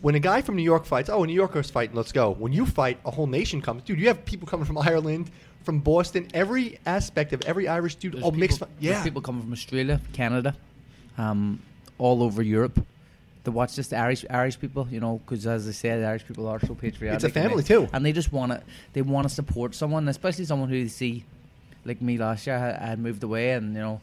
when 0.00 0.14
a 0.14 0.20
guy 0.20 0.40
from 0.42 0.56
New 0.56 0.62
York 0.62 0.84
fights, 0.86 1.08
oh, 1.08 1.22
a 1.22 1.26
New 1.26 1.34
Yorker's 1.34 1.70
fighting, 1.70 1.94
let's 1.96 2.12
go. 2.12 2.30
When 2.32 2.52
you 2.52 2.66
fight, 2.66 2.98
a 3.04 3.10
whole 3.10 3.26
nation 3.26 3.60
comes. 3.60 3.82
Dude, 3.82 3.98
you 4.00 4.08
have 4.08 4.24
people 4.24 4.46
coming 4.48 4.64
from 4.66 4.78
Ireland, 4.90 5.30
from 5.64 5.80
Boston, 5.80 6.28
every 6.34 6.78
aspect 6.86 7.32
of 7.32 7.42
every 7.42 7.68
Irish 7.68 7.96
dude. 7.96 8.14
There's 8.14 8.24
oh, 8.24 8.30
mixed. 8.30 8.58
people, 8.58 8.68
fi- 8.68 8.72
there's 8.84 8.96
Yeah. 8.98 9.04
people 9.04 9.20
coming 9.22 9.42
from 9.42 9.52
Australia, 9.52 10.00
Canada, 10.12 10.56
um, 11.18 11.60
all 11.98 12.22
over 12.22 12.42
Europe 12.42 12.84
to 13.44 13.50
watch 13.50 13.74
just 13.76 13.90
The 13.90 13.96
Irish 13.96 14.24
Irish 14.28 14.58
people, 14.60 14.86
you 14.90 15.00
know, 15.00 15.18
because 15.24 15.46
as 15.46 15.66
I 15.68 15.72
said, 15.72 16.02
the 16.02 16.06
Irish 16.06 16.26
people 16.26 16.46
are 16.46 16.60
so 16.60 16.74
patriotic. 16.74 17.16
It's 17.16 17.24
a 17.24 17.26
and 17.26 17.34
they- 17.34 17.48
family, 17.48 17.62
too. 17.62 17.88
and 17.92 18.04
they 18.04 18.12
just 18.12 18.32
want 18.32 18.52
to 18.52 18.62
they 18.92 19.02
want 19.02 19.28
to 19.28 19.34
support 19.34 19.74
someone, 19.74 20.08
especially 20.08 20.44
someone 20.46 20.68
who 20.68 20.82
they 20.82 20.88
see, 20.88 21.24
like 21.84 22.00
me 22.00 22.18
last 22.18 22.46
year. 22.46 22.56
I, 22.56 22.84
I 22.84 22.88
had 22.90 22.98
moved 22.98 23.22
away, 23.22 23.52
and 23.52 23.74
you 23.74 23.80
know, 23.80 24.00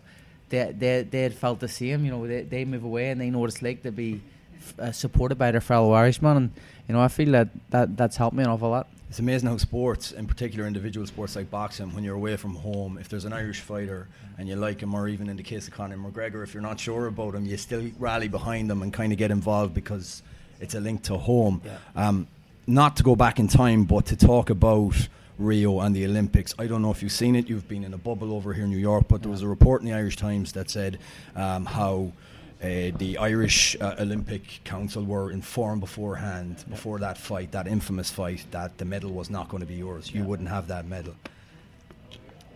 they 0.50 0.74
they 0.78 1.04
they 1.04 1.24
had 1.24 1.34
felt 1.34 1.60
the 1.60 1.68
same. 1.68 2.06
You 2.06 2.12
know, 2.12 2.28
they 2.28 2.44
they 2.44 2.66
move 2.66 2.84
away 2.84 3.10
and 3.10 3.20
they 3.20 3.30
know 3.30 3.40
what 3.40 3.50
it's 3.50 3.62
like 3.62 3.84
to 3.84 3.92
be 3.92 4.22
f- 4.58 4.80
uh, 4.80 4.92
supported 4.92 5.38
by 5.38 5.52
their 5.52 5.62
fellow 5.62 5.94
Irishmen, 5.94 6.38
and 6.38 6.52
you 6.88 6.94
know 6.94 7.02
I 7.02 7.08
feel 7.08 7.32
that, 7.32 7.50
that 7.70 7.98
that's 7.98 8.18
helped 8.18 8.36
me 8.36 8.44
an 8.44 8.50
awful 8.50 8.70
lot. 8.70 8.88
It's 9.10 9.20
amazing 9.20 9.48
how 9.48 9.56
sports, 9.56 10.12
in 10.12 10.28
particular 10.28 10.68
individual 10.68 11.08
sports 11.08 11.38
like 11.38 11.50
boxing, 11.50 11.94
when 11.94 12.04
you're 12.04 12.16
away 12.16 12.36
from 12.36 12.56
home, 12.56 12.98
if 12.98 13.08
there's 13.08 13.24
an 13.24 13.32
Irish 13.32 13.62
fighter 13.62 14.08
and 14.38 14.50
you 14.50 14.58
like 14.58 14.82
him, 14.82 14.94
or 14.94 15.08
even 15.08 15.30
in 15.30 15.38
the 15.38 15.44
case 15.44 15.66
of 15.68 15.74
Conor 15.74 15.96
McGregor, 15.96 16.44
if 16.44 16.54
you're 16.54 16.62
not 16.62 16.78
sure 16.78 17.08
about 17.08 17.34
him, 17.34 17.46
you 17.46 17.56
still 17.56 17.90
rally 18.00 18.28
behind 18.28 18.70
them 18.70 18.82
and 18.82 18.92
kind 18.92 19.14
of 19.14 19.18
get 19.18 19.32
involved 19.32 19.74
because 19.74 20.24
it's 20.60 20.76
a 20.76 20.82
link 20.82 21.04
to 21.04 21.18
home. 21.18 21.62
Yeah. 21.64 21.78
Um, 21.96 22.28
not 22.68 22.98
to 22.98 23.04
go 23.04 23.16
back 23.16 23.40
in 23.40 23.48
time, 23.48 23.86
but 23.86 24.08
to 24.08 24.18
talk 24.18 24.50
about 24.50 25.08
Rio 25.38 25.80
and 25.82 25.96
the 25.96 26.06
Olympics. 26.06 26.54
I 26.58 26.68
don't 26.68 26.82
know 26.82 26.92
if 26.92 27.02
you've 27.04 27.12
seen 27.12 27.36
it. 27.36 27.48
You've 27.50 27.68
been 27.68 27.84
in 27.84 27.94
a 27.94 27.98
bubble 27.98 28.34
over 28.34 28.54
here 28.54 28.64
in 28.66 28.70
New 28.72 28.78
York, 28.78 29.08
but 29.08 29.22
there 29.22 29.32
was 29.32 29.42
a 29.42 29.48
report 29.48 29.82
in 29.82 29.88
the 29.88 29.94
Irish 29.94 30.18
Times 30.18 30.52
that 30.54 30.70
said 30.70 31.00
um, 31.36 31.66
how. 31.66 32.12
Uh, 32.60 32.90
the 32.98 33.20
Irish 33.20 33.78
uh, 33.80 33.94
Olympic 34.00 34.62
Council 34.64 35.04
were 35.04 35.30
informed 35.30 35.80
beforehand, 35.80 36.66
before 36.72 36.98
that 36.98 37.16
fight, 37.16 37.52
that 37.52 37.68
infamous 37.68 38.10
fight, 38.10 38.44
that 38.50 38.80
the 38.80 38.84
medal 38.86 39.12
was 39.12 39.30
not 39.30 39.48
going 39.48 39.62
to 39.62 39.68
be 39.68 39.76
yours. 39.76 40.12
You 40.12 40.22
Yeah. 40.22 40.26
wouldn't 40.26 40.50
have 40.50 40.68
that 40.70 40.88
medal. 40.88 41.14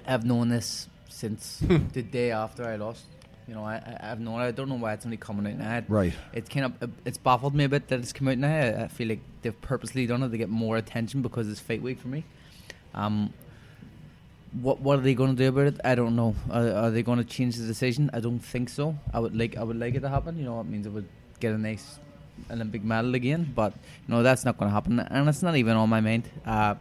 I've 0.07 0.25
known 0.25 0.49
this 0.49 0.87
since 1.09 1.59
the 1.93 2.01
day 2.01 2.31
after 2.31 2.65
I 2.65 2.77
lost. 2.77 3.05
You 3.47 3.53
know, 3.53 3.63
I, 3.63 3.97
I've 4.01 4.19
known. 4.19 4.39
I 4.41 4.49
don't 4.49 4.69
know 4.69 4.75
why 4.75 4.93
it's 4.93 5.05
only 5.05 5.17
coming 5.17 5.45
out 5.45 5.59
now. 5.59 5.83
Right. 5.87 6.13
It's 6.33 6.49
kind 6.49 6.65
of 6.81 6.89
it's 7.05 7.19
baffled 7.19 7.53
me 7.53 7.65
a 7.65 7.69
bit 7.69 7.87
that 7.89 7.99
it's 7.99 8.11
come 8.11 8.27
out 8.27 8.39
now. 8.39 8.55
I, 8.55 8.83
I 8.85 8.87
feel 8.87 9.07
like 9.07 9.19
they've 9.43 9.61
purposely 9.61 10.07
done 10.07 10.23
it 10.23 10.29
to 10.29 10.37
get 10.37 10.49
more 10.49 10.77
attention 10.77 11.21
because 11.21 11.47
it's 11.47 11.59
fight 11.59 11.83
week 11.83 11.99
for 11.99 12.07
me. 12.07 12.23
Um, 12.93 13.33
what 14.61 14.81
what 14.81 14.99
are 14.99 15.01
they 15.01 15.13
going 15.13 15.35
to 15.35 15.41
do 15.43 15.47
about 15.49 15.67
it? 15.67 15.79
I 15.83 15.95
don't 15.95 16.15
know. 16.15 16.35
Are, 16.49 16.69
are 16.73 16.91
they 16.91 17.03
going 17.03 17.19
to 17.19 17.23
change 17.23 17.55
the 17.55 17.65
decision? 17.65 18.09
I 18.13 18.19
don't 18.19 18.39
think 18.39 18.69
so. 18.69 18.97
I 19.13 19.19
would 19.19 19.35
like 19.37 19.55
I 19.57 19.63
would 19.63 19.79
like 19.79 19.95
it 19.95 20.01
to 20.01 20.09
happen. 20.09 20.37
You 20.37 20.45
know, 20.45 20.59
it 20.59 20.65
means 20.65 20.85
I 20.85 20.89
would 20.89 21.07
get 21.39 21.53
a 21.53 21.57
nice 21.57 21.99
Olympic 22.49 22.83
medal 22.83 23.15
again. 23.15 23.51
But 23.55 23.73
you 23.73 24.13
know, 24.13 24.23
that's 24.23 24.43
not 24.43 24.57
going 24.57 24.69
to 24.69 24.73
happen, 24.73 24.99
and 24.99 25.29
it's 25.29 25.41
not 25.41 25.55
even 25.55 25.77
on 25.77 25.87
my 25.89 26.01
mind. 26.01 26.29
Uh, 26.45 26.75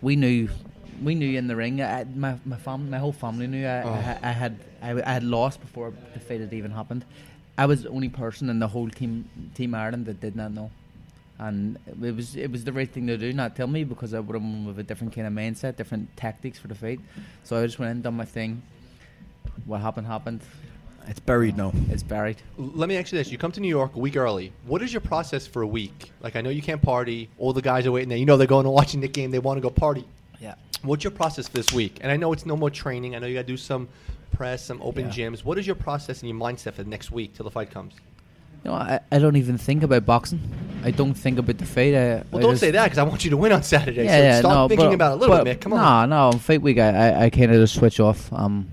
we 0.00 0.16
knew. 0.16 0.48
We 1.02 1.14
knew 1.14 1.36
in 1.36 1.46
the 1.46 1.54
ring. 1.56 1.82
I, 1.82 2.04
my 2.04 2.36
my 2.46 2.56
fam, 2.56 2.88
my 2.88 2.96
whole 2.98 3.12
family 3.12 3.46
knew 3.46 3.66
I, 3.66 3.82
Oh. 3.82 3.90
I, 3.90 4.18
I 4.22 4.32
had 4.32 4.58
I, 4.80 4.92
I 4.92 5.12
had 5.12 5.24
lost 5.24 5.60
before 5.60 5.92
the 6.14 6.20
fight 6.20 6.40
had 6.40 6.54
even 6.54 6.70
happened. 6.70 7.04
I 7.58 7.66
was 7.66 7.82
the 7.82 7.90
only 7.90 8.08
person 8.08 8.48
in 8.48 8.58
the 8.60 8.68
whole 8.68 8.88
team 8.88 9.28
team 9.54 9.74
Ireland 9.74 10.06
that 10.06 10.20
did 10.22 10.34
not 10.34 10.52
know, 10.52 10.70
and 11.38 11.78
it 12.02 12.14
was 12.14 12.36
it 12.36 12.50
was 12.50 12.64
the 12.64 12.72
right 12.72 12.90
thing 12.90 13.06
to 13.08 13.16
do. 13.16 13.32
Not 13.32 13.56
tell 13.56 13.66
me 13.66 13.84
because 13.84 14.14
I 14.14 14.20
would 14.20 14.34
have 14.34 14.42
went 14.42 14.66
with 14.66 14.78
a 14.78 14.82
different 14.82 15.14
kind 15.14 15.26
of 15.26 15.32
mindset, 15.32 15.76
different 15.76 16.16
tactics 16.16 16.58
for 16.58 16.68
the 16.68 16.74
fight. 16.74 17.00
So 17.44 17.60
I 17.60 17.66
just 17.66 17.78
went 17.78 17.90
in, 17.92 18.02
done 18.02 18.14
my 18.16 18.24
thing. 18.24 18.62
What 19.64 19.80
happened 19.80 20.06
happened. 20.06 20.40
It's 21.08 21.20
buried 21.20 21.56
now. 21.56 21.72
It's 21.88 22.02
buried. 22.02 22.38
Let 22.58 22.88
me 22.88 22.96
ask 22.96 23.12
you 23.12 23.18
this: 23.18 23.30
You 23.30 23.38
come 23.38 23.52
to 23.52 23.60
New 23.60 23.68
York 23.68 23.94
a 23.94 23.98
week 23.98 24.16
early. 24.16 24.52
What 24.66 24.82
is 24.82 24.92
your 24.92 25.00
process 25.00 25.46
for 25.46 25.62
a 25.62 25.66
week? 25.66 26.10
Like, 26.20 26.34
I 26.34 26.40
know 26.40 26.50
you 26.50 26.62
can't 26.62 26.82
party. 26.82 27.28
All 27.38 27.52
the 27.52 27.62
guys 27.62 27.86
are 27.86 27.92
waiting 27.92 28.08
there. 28.08 28.18
You 28.18 28.26
know 28.26 28.36
they're 28.36 28.48
going 28.48 28.64
to 28.64 28.70
watching 28.70 29.00
the 29.00 29.08
game. 29.08 29.30
They 29.30 29.38
want 29.38 29.56
to 29.56 29.60
go 29.60 29.70
party. 29.70 30.04
Yeah. 30.40 30.56
What's 30.82 31.04
your 31.04 31.12
process 31.12 31.46
for 31.46 31.56
this 31.58 31.72
week? 31.72 31.98
And 32.00 32.10
I 32.10 32.16
know 32.16 32.32
it's 32.32 32.44
no 32.44 32.56
more 32.56 32.70
training. 32.70 33.14
I 33.14 33.20
know 33.20 33.28
you 33.28 33.34
got 33.34 33.42
to 33.42 33.46
do 33.46 33.56
some 33.56 33.88
press, 34.32 34.64
some 34.64 34.82
open 34.82 35.06
Yeah. 35.06 35.12
gyms. 35.30 35.44
What 35.44 35.58
is 35.58 35.66
your 35.66 35.76
process 35.76 36.22
and 36.22 36.28
your 36.28 36.38
mindset 36.38 36.74
for 36.74 36.82
the 36.82 36.90
next 36.90 37.12
week 37.12 37.34
till 37.34 37.44
the 37.44 37.50
fight 37.52 37.70
comes? 37.70 37.94
You 38.64 38.70
know, 38.70 38.76
I, 38.76 39.00
I 39.12 39.18
don't 39.18 39.36
even 39.36 39.58
think 39.58 39.82
about 39.82 40.04
boxing. 40.04 40.40
I 40.84 40.90
don't 40.90 41.14
think 41.14 41.38
about 41.38 41.58
the 41.58 41.66
fight. 41.66 41.94
I, 41.94 42.22
Well, 42.30 42.38
I 42.38 42.40
don't 42.40 42.50
just- 42.52 42.60
say 42.60 42.70
that 42.72 42.84
because 42.84 42.98
I 42.98 43.02
want 43.04 43.24
you 43.24 43.30
to 43.30 43.36
win 43.36 43.52
on 43.52 43.62
Saturday. 43.62 44.04
Yeah, 44.04 44.16
so 44.16 44.22
yeah, 44.22 44.38
start 44.40 44.54
no, 44.54 44.68
thinking 44.68 44.86
but- 44.88 44.94
about 44.94 45.12
it 45.12 45.14
a 45.14 45.18
little 45.20 45.36
but 45.36 45.44
bit, 45.44 45.58
Mick. 45.58 45.60
Come 45.62 45.72
on. 45.72 46.10
No, 46.10 46.30
no, 46.30 46.38
fight 46.38 46.62
week. 46.62 46.78
I, 46.78 46.88
I, 47.10 47.24
I 47.24 47.30
kind 47.30 47.52
of 47.52 47.60
just 47.60 47.74
switch 47.74 48.00
off. 48.00 48.32
Um, 48.32 48.68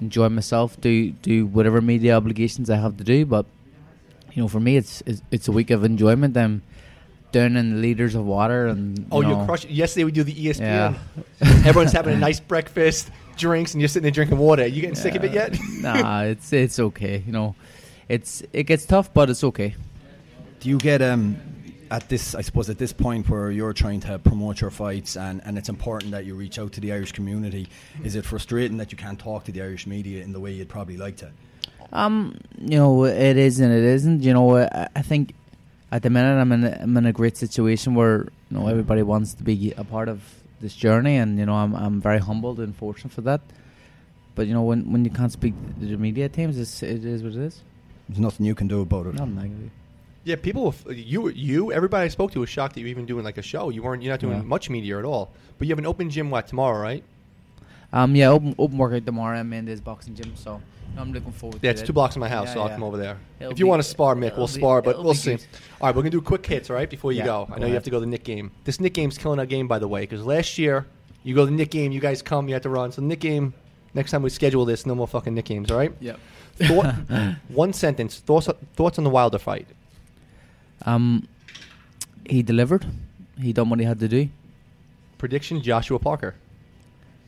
enjoy 0.00 0.28
myself. 0.28 0.80
Do 0.80 1.10
do 1.10 1.46
whatever 1.46 1.80
media 1.80 2.16
obligations 2.16 2.70
I 2.70 2.76
have 2.76 2.96
to 2.98 3.04
do. 3.04 3.24
But 3.26 3.46
you 4.32 4.42
know, 4.42 4.48
for 4.48 4.60
me, 4.60 4.76
it's 4.76 5.02
it's, 5.06 5.22
it's 5.30 5.48
a 5.48 5.52
week 5.52 5.70
of 5.70 5.84
enjoyment. 5.84 6.36
I'm 6.36 6.62
down 7.32 7.56
in 7.56 7.80
liters 7.82 8.14
of 8.14 8.24
water 8.24 8.66
and. 8.68 9.06
Oh, 9.12 9.20
you 9.20 9.28
you're 9.28 9.44
crushing. 9.44 9.70
Yesterday 9.70 10.04
we 10.04 10.12
do 10.12 10.24
the 10.24 10.34
ESPN. 10.34 10.60
Yeah. 10.60 10.94
Everyone's 11.66 11.92
having 11.92 12.14
a 12.14 12.18
nice 12.28 12.40
breakfast, 12.40 13.10
drinks, 13.36 13.74
and 13.74 13.80
you're 13.80 13.88
sitting 13.88 14.04
there 14.04 14.10
drinking 14.12 14.38
water. 14.38 14.62
Are 14.62 14.66
You 14.66 14.80
getting 14.80 14.96
sick 14.96 15.14
of 15.14 15.24
it 15.24 15.32
yet? 15.32 15.56
nah, 15.80 16.22
it's 16.22 16.52
it's 16.52 16.78
okay. 16.78 17.22
You 17.26 17.32
know, 17.32 17.54
it's 18.08 18.42
it 18.52 18.64
gets 18.64 18.86
tough, 18.86 19.12
but 19.12 19.30
it's 19.30 19.44
okay. 19.44 19.74
Do 20.60 20.68
you 20.68 20.78
get 20.78 21.02
um 21.02 21.36
at 21.90 22.08
this 22.08 22.34
I 22.34 22.42
suppose 22.42 22.68
at 22.70 22.78
this 22.78 22.92
point 22.92 23.28
where 23.28 23.50
you're 23.50 23.72
trying 23.72 24.00
to 24.00 24.18
promote 24.18 24.60
your 24.60 24.70
fights 24.70 25.16
and, 25.16 25.40
and 25.44 25.56
it's 25.56 25.68
important 25.68 26.12
that 26.12 26.24
you 26.24 26.34
reach 26.34 26.58
out 26.58 26.72
to 26.72 26.80
the 26.80 26.92
Irish 26.92 27.12
community, 27.12 27.68
is 28.04 28.14
it 28.14 28.24
frustrating 28.24 28.76
that 28.78 28.92
you 28.92 28.98
can't 28.98 29.18
talk 29.18 29.44
to 29.44 29.52
the 29.52 29.62
Irish 29.62 29.86
media 29.86 30.22
in 30.22 30.32
the 30.32 30.40
way 30.40 30.52
you'd 30.52 30.68
probably 30.68 30.96
like 30.96 31.16
to? 31.18 31.30
Um, 31.92 32.38
you 32.58 32.76
know, 32.76 33.04
it 33.04 33.36
is 33.36 33.60
and 33.60 33.72
it 33.72 33.84
isn't. 33.84 34.22
You 34.22 34.34
know, 34.34 34.58
I, 34.58 34.88
I 34.94 35.02
think 35.02 35.34
at 35.90 36.02
the 36.02 36.10
minute 36.10 36.38
I'm 36.38 36.52
in 36.52 36.64
a, 36.64 36.78
I'm 36.82 36.96
in 36.96 37.06
a 37.06 37.12
great 37.12 37.36
situation 37.36 37.94
where 37.94 38.28
you 38.50 38.58
know 38.58 38.68
everybody 38.68 39.02
wants 39.02 39.34
to 39.34 39.42
be 39.42 39.72
a 39.76 39.84
part 39.84 40.08
of 40.08 40.22
this 40.60 40.74
journey, 40.74 41.16
and 41.16 41.38
you 41.38 41.46
know 41.46 41.54
I'm 41.54 41.74
I'm 41.74 42.00
very 42.00 42.18
humbled 42.18 42.60
and 42.60 42.76
fortunate 42.76 43.12
for 43.12 43.22
that. 43.22 43.40
But 44.34 44.46
you 44.46 44.54
know, 44.54 44.62
when 44.62 44.92
when 44.92 45.04
you 45.04 45.10
can't 45.10 45.32
speak 45.32 45.54
to 45.80 45.86
the 45.86 45.96
media 45.96 46.28
teams, 46.28 46.58
it's, 46.58 46.82
it 46.82 47.04
is 47.04 47.22
what 47.22 47.32
it 47.32 47.38
is. 47.38 47.62
There's 48.08 48.20
nothing 48.20 48.46
you 48.46 48.54
can 48.54 48.68
do 48.68 48.80
about 48.80 49.06
it. 49.06 49.14
Nothing 49.14 49.38
I 49.38 49.42
can 49.42 49.62
do. 49.64 49.70
Yeah, 50.24 50.36
people. 50.36 50.64
were 50.64 50.68
f- 50.70 50.84
You, 50.96 51.28
you, 51.28 51.72
everybody 51.72 52.04
I 52.04 52.08
spoke 52.08 52.32
to 52.32 52.40
was 52.40 52.48
shocked 52.50 52.74
that 52.74 52.80
you 52.80 52.86
were 52.86 52.90
even 52.90 53.06
doing 53.06 53.24
like 53.24 53.38
a 53.38 53.42
show. 53.42 53.70
You 53.70 53.82
weren't. 53.82 54.02
You're 54.02 54.12
not 54.12 54.20
doing 54.20 54.36
Yeah. 54.38 54.42
much 54.42 54.68
media 54.70 54.98
at 54.98 55.04
all. 55.04 55.30
But 55.58 55.68
you 55.68 55.72
have 55.72 55.78
an 55.78 55.86
open 55.86 56.10
gym 56.10 56.30
what 56.30 56.46
tomorrow, 56.46 56.78
right? 56.80 57.02
Um, 57.92 58.14
yeah, 58.14 58.28
open 58.28 58.54
open 58.58 58.76
workout 58.78 59.06
tomorrow. 59.06 59.38
I'm 59.38 59.52
in 59.52 59.64
this 59.64 59.80
boxing 59.80 60.14
gym, 60.14 60.32
so 60.36 60.60
I'm 60.98 61.12
looking 61.12 61.32
forward. 61.32 61.54
To 61.54 61.58
it. 61.58 61.64
Yeah, 61.64 61.72
to 61.72 61.74
it's 61.74 61.82
it. 61.82 61.86
two 61.86 61.92
blocks 61.94 62.14
from 62.14 62.20
my 62.20 62.28
house, 62.28 62.48
Yeah, 62.48 62.54
so 62.54 62.60
I'll 62.62 62.68
yeah. 62.68 62.74
come 62.74 62.82
over 62.84 62.96
there. 62.98 63.16
It'll 63.40 63.52
if 63.52 63.58
you 63.58 63.64
be- 63.64 63.68
want 63.70 63.82
to 63.82 63.88
spar, 63.88 64.14
Mick, 64.14 64.26
it'll 64.28 64.38
we'll 64.38 64.46
be- 64.48 64.52
spar, 64.52 64.82
but 64.82 64.90
it'll 64.90 65.04
we'll 65.04 65.12
be 65.14 65.18
see. 65.18 65.30
good. 65.36 65.46
All 65.80 65.86
right, 65.88 65.96
we're 65.96 66.02
gonna 66.02 66.10
do 66.10 66.20
quick 66.20 66.44
hits, 66.44 66.68
all 66.68 66.76
right, 66.76 66.90
before 66.90 67.12
you 67.12 67.20
Yeah, 67.20 67.24
go. 67.26 67.46
go 67.48 67.54
I 67.54 67.58
know 67.58 67.66
you 67.66 67.74
have 67.74 67.84
to 67.84 67.90
go 67.90 67.96
to 67.98 68.00
the 68.00 68.06
Knick 68.10 68.24
game. 68.24 68.50
This 68.64 68.78
Knick 68.80 68.92
game's 68.94 69.16
killing 69.16 69.38
our 69.38 69.46
game, 69.46 69.68
by 69.68 69.78
the 69.78 69.88
way, 69.88 70.02
because 70.02 70.24
last 70.26 70.58
year 70.58 70.86
you 71.24 71.34
go 71.34 71.44
to 71.46 71.50
the 71.50 71.56
Knick 71.56 71.70
game, 71.70 71.92
you 71.92 72.00
guys 72.00 72.20
come, 72.20 72.46
you 72.48 72.54
have 72.54 72.62
to 72.62 72.68
run. 72.70 72.92
So 72.92 73.00
Knick 73.02 73.20
game. 73.20 73.54
Next 73.94 74.10
time 74.10 74.22
we 74.22 74.28
schedule 74.28 74.66
this, 74.66 74.84
no 74.84 74.94
more 74.94 75.08
fucking 75.08 75.34
Knick 75.34 75.46
games, 75.46 75.70
all 75.70 75.78
right? 75.78 75.92
Yep. 76.00 76.20
Thought, 76.58 76.94
one 77.48 77.72
sentence. 77.72 78.18
Thoughts, 78.20 78.48
thoughts 78.74 78.98
on 78.98 79.04
the 79.04 79.10
Wilder 79.10 79.38
fight. 79.38 79.66
Um, 80.84 81.28
he 82.28 82.42
delivered. 82.42 82.86
He 83.40 83.52
done 83.52 83.70
what 83.70 83.78
he 83.78 83.84
had 83.84 84.00
to 84.00 84.08
do. 84.08 84.28
Prediction: 85.18 85.62
Joshua 85.62 85.98
Parker. 85.98 86.34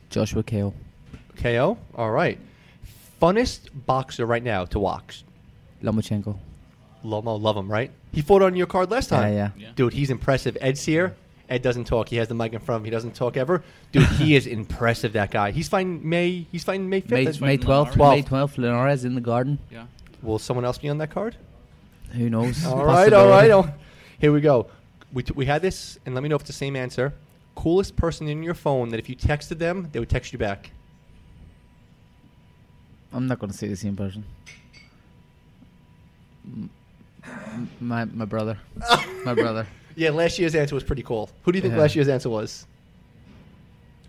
Joshua 0.09 0.43
KO. 0.43 0.73
KO. 1.37 1.77
All 1.95 2.11
right. 2.11 2.37
Funnest 3.21 3.69
boxer 3.85 4.25
right 4.25 4.43
now 4.43 4.65
to 4.65 4.79
watch. 4.79 5.23
Lomachenko. 5.83 6.37
Lomo, 7.03 7.39
love 7.41 7.57
him, 7.57 7.71
right? 7.71 7.91
He 8.11 8.21
fought 8.21 8.41
on 8.41 8.55
your 8.55 8.67
card 8.67 8.91
last 8.91 9.09
time. 9.09 9.33
Yeah, 9.33 9.49
yeah. 9.57 9.69
Dude, 9.75 9.93
he's 9.93 10.09
impressive. 10.09 10.57
Ed's 10.61 10.83
here. 10.85 11.15
Ed 11.51 11.61
doesn't 11.61 11.83
talk. 11.83 12.07
He 12.09 12.15
has 12.15 12.29
the 12.29 12.33
mic 12.33 12.53
in 12.53 12.59
front 12.59 12.77
of 12.77 12.81
him. 12.81 12.85
He 12.85 12.91
doesn't 12.91 13.13
talk 13.13 13.35
ever. 13.35 13.61
Dude, 13.91 14.07
he 14.07 14.35
is 14.35 14.47
impressive. 14.47 15.13
That 15.13 15.31
guy. 15.31 15.51
He's 15.51 15.67
fighting 15.67 16.07
May. 16.07 16.47
He's 16.51 16.63
fighting 16.63 16.89
May 16.89 17.03
May, 17.07 17.25
fifth. 17.25 17.41
May 17.41 17.57
fighting 17.57 17.67
12th. 17.67 17.97
Linares. 17.97 17.97
May 18.31 18.37
12th. 18.37 18.57
Linares 18.57 19.05
in 19.05 19.15
the 19.15 19.21
garden. 19.21 19.59
Yeah. 19.69 19.85
Will 20.21 20.39
someone 20.39 20.63
else 20.65 20.77
be 20.77 20.87
on 20.87 20.97
that 20.99 21.09
card? 21.11 21.35
Who 22.13 22.29
knows? 22.29 22.65
all 22.65 22.85
right, 22.85 23.11
all 23.11 23.27
right. 23.27 23.49
Possibility. 23.51 23.69
oh. 23.69 23.73
Here 24.19 24.31
we 24.31 24.39
go. 24.41 24.67
We, 25.13 25.23
t- 25.23 25.33
we 25.35 25.45
had 25.45 25.61
this, 25.61 25.99
and 26.05 26.15
let 26.15 26.23
me 26.23 26.29
know 26.29 26.35
if 26.35 26.41
it's 26.43 26.47
the 26.49 26.53
same 26.53 26.75
answer. 26.77 27.13
Coolest 27.55 27.95
person 27.97 28.27
in 28.29 28.43
your 28.43 28.53
phone 28.53 28.89
that 28.89 28.99
if 28.99 29.09
you 29.09 29.15
texted 29.17 29.57
them, 29.57 29.89
they 29.91 29.99
would 29.99 30.09
text 30.09 30.31
you 30.31 30.39
back. 30.39 30.71
I'm 33.11 33.27
not 33.27 33.39
going 33.39 33.51
to 33.51 33.57
say 33.57 33.67
the 33.67 33.75
same 33.75 33.97
person. 33.97 34.23
M- 36.45 36.69
m- 37.25 37.69
My 37.81 38.05
my 38.05 38.23
brother. 38.25 38.57
my 39.25 39.33
brother. 39.33 39.67
Yeah, 39.95 40.11
last 40.11 40.39
year's 40.39 40.55
answer 40.55 40.75
was 40.75 40.83
pretty 40.83 41.03
cool. 41.03 41.29
Who 41.43 41.51
do 41.51 41.57
you 41.57 41.61
think 41.61 41.73
Yeah. 41.75 41.81
last 41.81 41.95
year's 41.95 42.07
answer 42.07 42.29
was? 42.29 42.65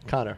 Conor. 0.06 0.36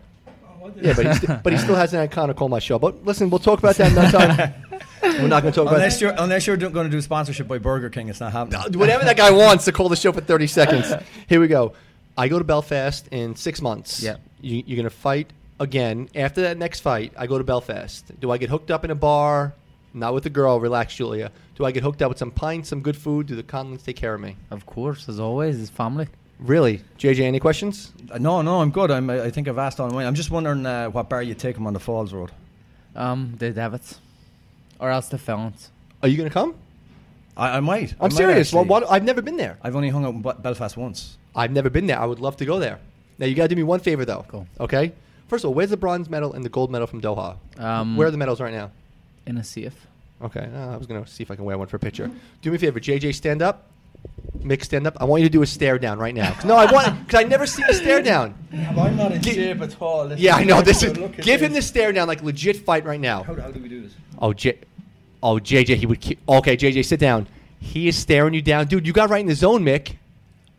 Oh, 0.62 0.70
yeah, 0.80 0.94
but 0.94 1.06
he, 1.06 1.14
st- 1.14 1.42
but 1.42 1.52
he 1.52 1.58
still 1.58 1.74
hasn't 1.74 2.00
had 2.00 2.10
Conor 2.10 2.34
call 2.34 2.48
my 2.48 2.58
show. 2.58 2.78
But 2.78 3.04
listen, 3.04 3.28
we'll 3.30 3.38
talk 3.38 3.58
about 3.58 3.76
that 3.76 3.92
another 3.92 4.10
time. 4.18 4.54
We're 5.02 5.28
not 5.28 5.42
going 5.42 5.52
to 5.52 5.56
talk 5.60 5.66
about 5.66 5.74
Unless 5.74 6.00
you're 6.00 6.14
unless 6.16 6.46
you're 6.46 6.56
going 6.56 6.72
to 6.86 6.88
do 6.90 7.00
sponsorship 7.02 7.46
by 7.46 7.58
Burger 7.58 7.90
King, 7.90 8.08
it's 8.08 8.20
not 8.20 8.32
happening. 8.32 8.78
Whatever 8.78 9.04
that 9.04 9.18
guy 9.18 9.30
wants 9.30 9.66
to 9.66 9.72
call 9.72 9.90
the 9.90 9.96
show 9.96 10.12
for 10.12 10.22
30 10.22 10.46
seconds. 10.46 10.92
Here 11.28 11.40
we 11.40 11.46
go. 11.48 11.74
I 12.16 12.28
go 12.28 12.38
to 12.38 12.44
Belfast 12.44 13.06
in 13.08 13.36
six 13.36 13.60
months. 13.60 14.02
Yeah. 14.02 14.16
You, 14.40 14.62
you're 14.66 14.76
going 14.76 14.84
to 14.84 14.90
fight 14.90 15.30
again. 15.60 16.08
After 16.14 16.40
that 16.42 16.56
next 16.56 16.80
fight, 16.80 17.12
I 17.18 17.26
go 17.26 17.36
to 17.36 17.44
Belfast. 17.44 18.18
Do 18.18 18.30
I 18.30 18.38
get 18.38 18.48
hooked 18.48 18.70
up 18.70 18.84
in 18.84 18.90
a 18.90 18.94
bar? 18.94 19.52
Not 19.92 20.14
with 20.14 20.24
a 20.24 20.30
girl. 20.30 20.58
Relax, 20.58 20.94
Julia. 20.94 21.30
Do 21.54 21.64
I 21.64 21.70
get 21.70 21.82
hooked 21.82 22.02
up 22.02 22.08
with 22.08 22.18
some 22.18 22.30
pints, 22.30 22.68
some 22.68 22.80
good 22.80 22.96
food? 22.96 23.26
Do 23.28 23.36
the 23.36 23.42
Conlans 23.42 23.84
take 23.84 23.96
care 23.96 24.14
of 24.14 24.20
me? 24.20 24.36
Of 24.50 24.66
course, 24.66 25.08
as 25.08 25.20
always, 25.20 25.56
his 25.58 25.70
family. 25.70 26.08
Really? 26.40 26.80
JJ, 26.98 27.20
any 27.20 27.38
questions? 27.38 27.92
Uh, 28.10 28.18
no, 28.18 28.42
no, 28.42 28.60
I'm 28.60 28.70
good. 28.70 28.90
I'm, 28.90 29.08
I 29.08 29.30
think 29.30 29.46
I've 29.46 29.58
asked 29.58 29.78
all 29.78 29.88
mine. 29.90 30.06
I'm 30.06 30.16
just 30.16 30.30
wondering 30.32 30.66
uh, 30.66 30.88
what 30.88 31.08
bar 31.08 31.22
you 31.22 31.34
take 31.34 31.56
him 31.56 31.66
on 31.66 31.72
the 31.72 31.78
Falls 31.80 32.12
Road. 32.12 32.32
Um, 32.96 33.34
the 33.38 33.50
Davits. 33.52 34.00
Or 34.80 34.90
else 34.90 35.08
the 35.08 35.18
Felons. 35.18 35.70
Are 36.02 36.08
you 36.08 36.16
going 36.16 36.28
to 36.28 36.32
come? 36.34 36.56
I, 37.36 37.58
I 37.58 37.60
might. 37.60 37.92
I 37.92 38.06
I'm 38.06 38.10
might 38.10 38.12
serious. 38.12 38.52
Well, 38.52 38.62
actually. 38.62 38.70
what, 38.70 38.90
I've 38.90 39.04
never 39.04 39.22
been 39.22 39.36
there. 39.36 39.58
I've 39.62 39.76
only 39.76 39.90
hung 39.90 40.04
out 40.04 40.14
in 40.14 40.22
Be- 40.22 40.32
Belfast 40.42 40.76
once. 40.76 41.16
I've 41.36 41.52
never 41.52 41.70
been 41.70 41.86
there. 41.86 42.00
I 42.00 42.04
would 42.04 42.18
love 42.20 42.36
to 42.38 42.44
go 42.44 42.58
there. 42.58 42.80
Now, 43.18 43.26
you 43.26 43.36
got 43.36 43.44
to 43.44 43.48
do 43.48 43.56
me 43.56 43.62
one 43.62 43.78
favor, 43.78 44.04
though. 44.04 44.24
Cool. 44.26 44.46
Okay? 44.58 44.92
First 45.28 45.44
of 45.44 45.48
all, 45.48 45.54
where's 45.54 45.70
the 45.70 45.76
bronze 45.76 46.10
medal 46.10 46.32
and 46.32 46.44
the 46.44 46.48
gold 46.48 46.70
medal 46.72 46.86
from 46.88 47.00
Doha? 47.00 47.36
Um, 47.58 47.96
Where 47.96 48.08
are 48.08 48.10
the 48.10 48.18
medals 48.18 48.40
right 48.40 48.52
now? 48.52 48.72
in 49.26 49.38
a 49.38 49.44
safe. 49.44 49.86
Okay, 50.24 50.48
uh, 50.54 50.72
I 50.72 50.76
was 50.76 50.86
gonna 50.86 51.06
see 51.06 51.22
if 51.22 51.30
I 51.30 51.36
can 51.36 51.44
wear 51.44 51.58
one 51.58 51.66
for 51.68 51.76
a 51.76 51.80
picture. 51.80 52.10
Do 52.40 52.50
me 52.50 52.56
a 52.56 52.58
favor, 52.58 52.80
JJ, 52.80 53.14
stand 53.14 53.42
up. 53.42 53.68
Mick, 54.38 54.64
stand 54.64 54.86
up. 54.86 54.96
I 55.00 55.04
want 55.04 55.22
you 55.22 55.28
to 55.28 55.32
do 55.32 55.42
a 55.42 55.46
stare 55.46 55.78
down 55.78 55.98
right 55.98 56.14
now. 56.14 56.36
No, 56.44 56.56
I 56.56 56.70
want 56.70 57.06
because 57.06 57.20
I 57.24 57.28
never 57.28 57.46
seen 57.46 57.64
a 57.68 57.74
stare 57.74 58.02
down. 58.02 58.34
I'm 58.52 58.96
not 58.96 59.12
in 59.12 59.22
Gi- 59.22 59.34
shape 59.34 59.60
at 59.60 59.80
all. 59.80 60.04
Listen, 60.06 60.22
Yeah, 60.24 60.36
I 60.36 60.44
know. 60.44 60.62
This 60.62 60.82
is 60.82 60.92
give 61.22 61.42
him 61.42 61.52
the 61.52 61.62
stare 61.62 61.92
down 61.92 62.08
like 62.08 62.22
legit 62.22 62.56
fight 62.64 62.84
right 62.84 63.00
now. 63.00 63.22
How, 63.22 63.34
how 63.34 63.50
do 63.50 63.60
we 63.60 63.68
do 63.68 63.82
this? 63.82 63.92
Oh, 64.18 64.32
J, 64.32 64.58
oh 65.22 65.34
JJ, 65.36 65.76
he 65.76 65.86
would. 65.86 66.00
Ki- 66.00 66.18
okay, 66.28 66.56
JJ, 66.56 66.84
sit 66.84 67.00
down. 67.00 67.26
He 67.60 67.88
is 67.88 67.96
staring 67.96 68.34
you 68.34 68.42
down, 68.42 68.66
dude. 68.66 68.86
You 68.86 68.92
got 68.92 69.10
right 69.10 69.20
in 69.20 69.26
the 69.26 69.34
zone, 69.34 69.62
Mick. 69.62 69.96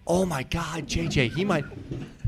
Oh 0.08 0.26
my 0.26 0.44
God, 0.44 0.88
JJ, 0.88 1.34
he 1.34 1.44
might. 1.46 1.66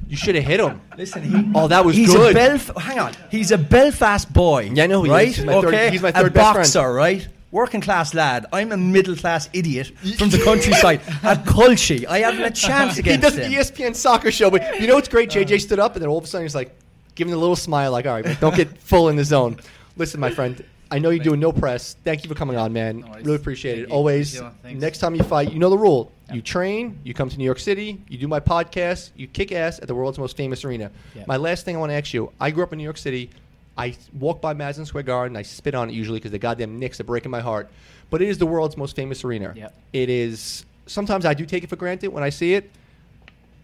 You 0.10 0.16
should 0.18 0.36
have 0.36 0.44
hit 0.46 0.60
him. 0.60 0.80
Listen, 0.98 1.22
he, 1.24 1.52
Oh, 1.54 1.68
that 1.68 1.84
was 1.84 1.96
he's 1.96 2.14
good. 2.14 2.36
A 2.36 2.40
Belf- 2.40 2.82
hang 2.82 3.00
on, 3.00 3.14
he's 3.30 3.52
a 3.52 3.58
Belfast 3.58 4.32
boy. 4.32 4.70
Yeah, 4.74 4.84
I 4.86 4.88
know 4.88 5.04
he 5.04 5.10
right? 5.12 5.28
He's 5.28 5.44
my 5.44 5.54
third- 5.62 5.66
okay, 5.66 5.90
he's 5.92 6.02
my 6.02 6.10
a 6.10 6.14
third 6.14 6.34
best 6.34 6.52
friend. 6.54 6.66
boxer, 6.66 6.94
right? 6.94 7.28
Working 7.52 7.80
class 7.82 8.14
lad. 8.14 8.46
I'm 8.52 8.72
a 8.72 8.78
middle 8.78 9.16
class 9.16 9.50
idiot 9.54 9.88
from 10.18 10.30
the 10.30 10.42
countryside. 10.46 11.02
At 11.24 11.46
Culchie, 11.46 12.06
I 12.06 12.20
haven't 12.20 12.44
a 12.44 12.52
chance 12.52 12.98
against 12.98 13.26
him. 13.38 13.50
he 13.50 13.56
does 13.56 13.72
the. 13.72 13.84
ESPN 13.84 13.96
soccer 13.96 14.32
show, 14.32 14.50
but 14.50 14.80
you 14.82 14.88
know 14.88 14.96
what's 14.96 15.08
great? 15.08 15.30
JJ 15.30 15.56
uh. 15.56 15.60
stood 15.60 15.80
up, 15.80 15.94
and 15.96 16.02
then 16.02 16.10
all 16.10 16.18
of 16.18 16.24
a 16.24 16.28
sudden 16.28 16.46
he's 16.46 16.56
like, 16.56 16.76
giving 17.16 17.34
a 17.34 17.38
little 17.38 17.56
smile, 17.56 17.92
like, 17.92 18.06
"All 18.06 18.14
right, 18.22 18.40
don't 18.40 18.56
get 18.56 18.78
full 18.92 19.10
in 19.10 19.16
the 19.16 19.24
zone." 19.24 19.58
Listen, 19.96 20.20
my 20.20 20.30
friend, 20.30 20.64
I 20.92 21.00
know 21.00 21.10
you're 21.10 21.24
doing 21.24 21.40
no 21.40 21.52
press. 21.52 21.96
Thank 22.04 22.24
you 22.24 22.30
for 22.30 22.36
coming 22.36 22.58
on, 22.58 22.72
man. 22.74 23.00
No 23.00 23.14
really 23.24 23.36
appreciate 23.36 23.74
Thank 23.76 23.84
it. 23.86 23.90
you. 23.90 23.96
Always. 23.96 24.42
Next 24.66 24.98
time 25.00 25.16
you 25.16 25.24
fight, 25.24 25.52
you 25.52 25.60
know 25.60 25.70
the 25.70 25.78
rule. 25.78 26.12
You 26.34 26.42
train, 26.42 27.00
you 27.04 27.14
come 27.14 27.30
to 27.30 27.38
New 27.38 27.46
York 27.46 27.60
City, 27.60 28.02
you 28.10 28.18
do 28.18 28.28
my 28.28 28.40
podcast, 28.40 29.12
you 29.16 29.28
kick 29.28 29.52
ass 29.52 29.80
at 29.80 29.88
the 29.88 29.96
world's 29.96 30.20
most 30.20 30.36
famous 30.36 30.66
arena. 30.66 30.92
Yeah. 31.16 31.24
My 31.26 31.38
last 31.38 31.64
thing 31.64 31.76
I 31.76 31.80
want 31.80 31.92
to 31.92 31.96
ask 31.96 32.14
you: 32.14 32.32
I 32.40 32.52
grew 32.52 32.64
up 32.64 32.74
in 32.74 32.78
New 32.78 32.84
York 32.84 32.98
City. 32.98 33.30
I 33.78 33.96
walk 34.20 34.42
by 34.42 34.54
Madison 34.54 34.86
Square 34.86 35.04
Garden. 35.04 35.38
I 35.38 35.44
spit 35.44 35.76
on 35.76 35.90
it 35.90 35.94
usually 35.94 36.18
because 36.20 36.32
the 36.32 36.40
goddamn 36.40 36.80
Knicks 36.80 37.00
are 37.00 37.04
breaking 37.04 37.32
my 37.32 37.42
heart. 37.42 37.70
But 38.10 38.22
it 38.22 38.28
is 38.28 38.38
the 38.38 38.46
world's 38.46 38.76
most 38.76 38.96
famous 38.96 39.24
arena. 39.24 39.54
Yeah. 39.56 39.70
It 39.94 40.10
is. 40.10 40.66
Sometimes 40.88 41.26
I 41.26 41.34
do 41.34 41.46
take 41.46 41.64
it 41.64 41.68
for 41.68 41.76
granted 41.76 42.10
when 42.10 42.24
I 42.24 42.30
see 42.30 42.56
it. 42.56 42.72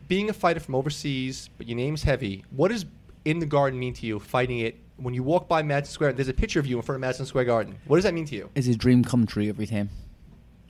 Being 0.08 0.30
a 0.30 0.34
fighter 0.34 0.60
from 0.60 0.76
overseas, 0.76 1.50
but 1.58 1.68
your 1.68 1.78
name's 1.78 2.04
heavy. 2.04 2.44
What 2.52 2.70
does 2.70 2.86
in 3.26 3.40
the 3.40 3.46
garden 3.46 3.80
mean 3.80 3.94
to 3.96 4.06
you? 4.06 4.20
Fighting 4.20 4.60
it 4.60 4.78
when 4.98 5.14
you 5.14 5.24
walk 5.24 5.48
by 5.48 5.64
Madison 5.64 5.94
Square. 5.94 6.14
There's 6.14 6.28
a 6.28 6.34
picture 6.34 6.60
of 6.60 6.68
you 6.68 6.76
in 6.78 6.84
front 6.84 6.98
of 6.98 7.02
Madison 7.02 7.26
Square 7.26 7.46
Garden. 7.46 7.76
What 7.86 7.98
does 7.98 8.04
that 8.04 8.14
mean 8.14 8.26
to 8.26 8.36
you? 8.36 8.50
It's 8.54 8.68
a 8.68 8.76
dream 8.76 9.04
come 9.04 9.26
true 9.26 9.48
every 9.48 9.66
time. 9.66 9.90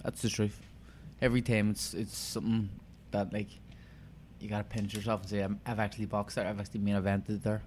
That's 0.03 0.21
the 0.21 0.29
truth. 0.29 0.61
Every 1.23 1.41
time 1.41 1.71
it's 1.71 1.93
it's 1.93 2.17
something 2.17 2.69
that 3.11 3.31
like 3.31 3.47
you 4.41 4.49
gotta 4.49 4.65
pinch 4.65 4.93
yourself 4.93 5.21
and 5.21 5.29
say 5.29 5.39
I'm, 5.39 5.59
I've 5.65 5.79
actually 5.79 6.05
boxed 6.05 6.35
there. 6.35 6.45
I've 6.45 6.59
actually 6.59 6.81
main 6.81 6.95
evented 6.95 7.41
there. 7.41 7.61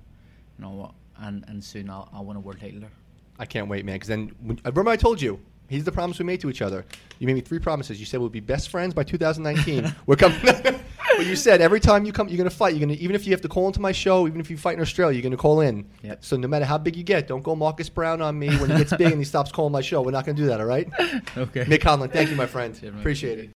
You 0.58 0.64
know 0.64 0.72
what? 0.72 0.92
And 1.18 1.44
and 1.48 1.64
soon 1.64 1.88
I'll, 1.88 2.08
I'll 2.12 2.25
win 2.25 2.36
a 2.36 2.40
world 2.40 2.60
title 2.60 2.80
there. 2.80 2.90
I 3.38 3.46
can't 3.46 3.68
wait, 3.68 3.84
man. 3.84 3.96
Because 3.96 4.08
then, 4.08 4.32
when, 4.42 4.58
uh, 4.64 4.70
remember 4.70 4.90
I 4.90 4.96
told 4.96 5.20
you. 5.20 5.40
He's 5.68 5.82
the 5.82 5.90
promise 5.90 6.18
we 6.20 6.25
made 6.25 6.40
to 6.42 6.48
each 6.48 6.62
other. 6.62 6.84
You 7.18 7.26
made 7.26 7.34
me 7.34 7.40
three 7.40 7.58
promises. 7.58 7.98
You 7.98 8.06
said 8.06 8.20
we'll 8.20 8.28
be 8.28 8.38
best 8.38 8.68
friends 8.68 8.94
by 8.94 9.02
2019. 9.02 9.92
We're 10.06 10.14
coming. 10.14 10.38
but 11.16 11.26
you 11.26 11.37
said 11.37 11.61
every 11.61 11.80
time 11.80 12.04
you 12.04 12.12
come, 12.12 12.28
you're 12.28 12.38
gonna 12.38 12.50
fight. 12.50 12.75
You're 12.75 12.80
gonna 12.80 12.99
even 12.99 13.16
if 13.16 13.26
you 13.26 13.32
have 13.32 13.40
to 13.42 13.49
call 13.49 13.66
into 13.66 13.80
my 13.80 13.92
show, 13.92 14.26
even 14.26 14.40
if 14.40 14.50
you 14.50 14.56
fight 14.56 14.76
in 14.76 14.80
Australia, 14.80 15.14
you're 15.16 15.23
gonna 15.23 15.37
call 15.37 15.61
in. 15.61 15.87
Yep. 16.02 16.25
So 16.25 16.37
no 16.37 16.49
matter 16.49 16.64
how 16.64 16.78
big 16.78 16.96
you 16.96 17.02
get, 17.02 17.26
don't 17.26 17.42
go 17.42 17.54
Marcus 17.54 17.88
Brown 17.88 18.20
on 18.23 18.38
me 18.38 18.54
when 18.56 18.70
he 18.70 18.76
gets 18.76 18.94
big 18.96 19.12
and 19.12 19.18
he 19.18 19.25
stops 19.25 19.52
calling 19.52 19.73
my 19.73 19.80
show. 19.80 20.02
We're 20.02 20.11
not 20.11 20.25
gonna 20.25 20.37
do 20.37 20.46
that. 20.46 20.61
All 20.61 20.66
right? 20.66 20.88
Okay. 21.37 21.64
Mick 21.64 21.80
Conlan, 21.80 22.11
thank 22.11 22.30
you, 22.30 22.37
my 22.37 22.46
friend. 22.46 22.78
Appreciate 22.99 23.38
it. 23.38 23.50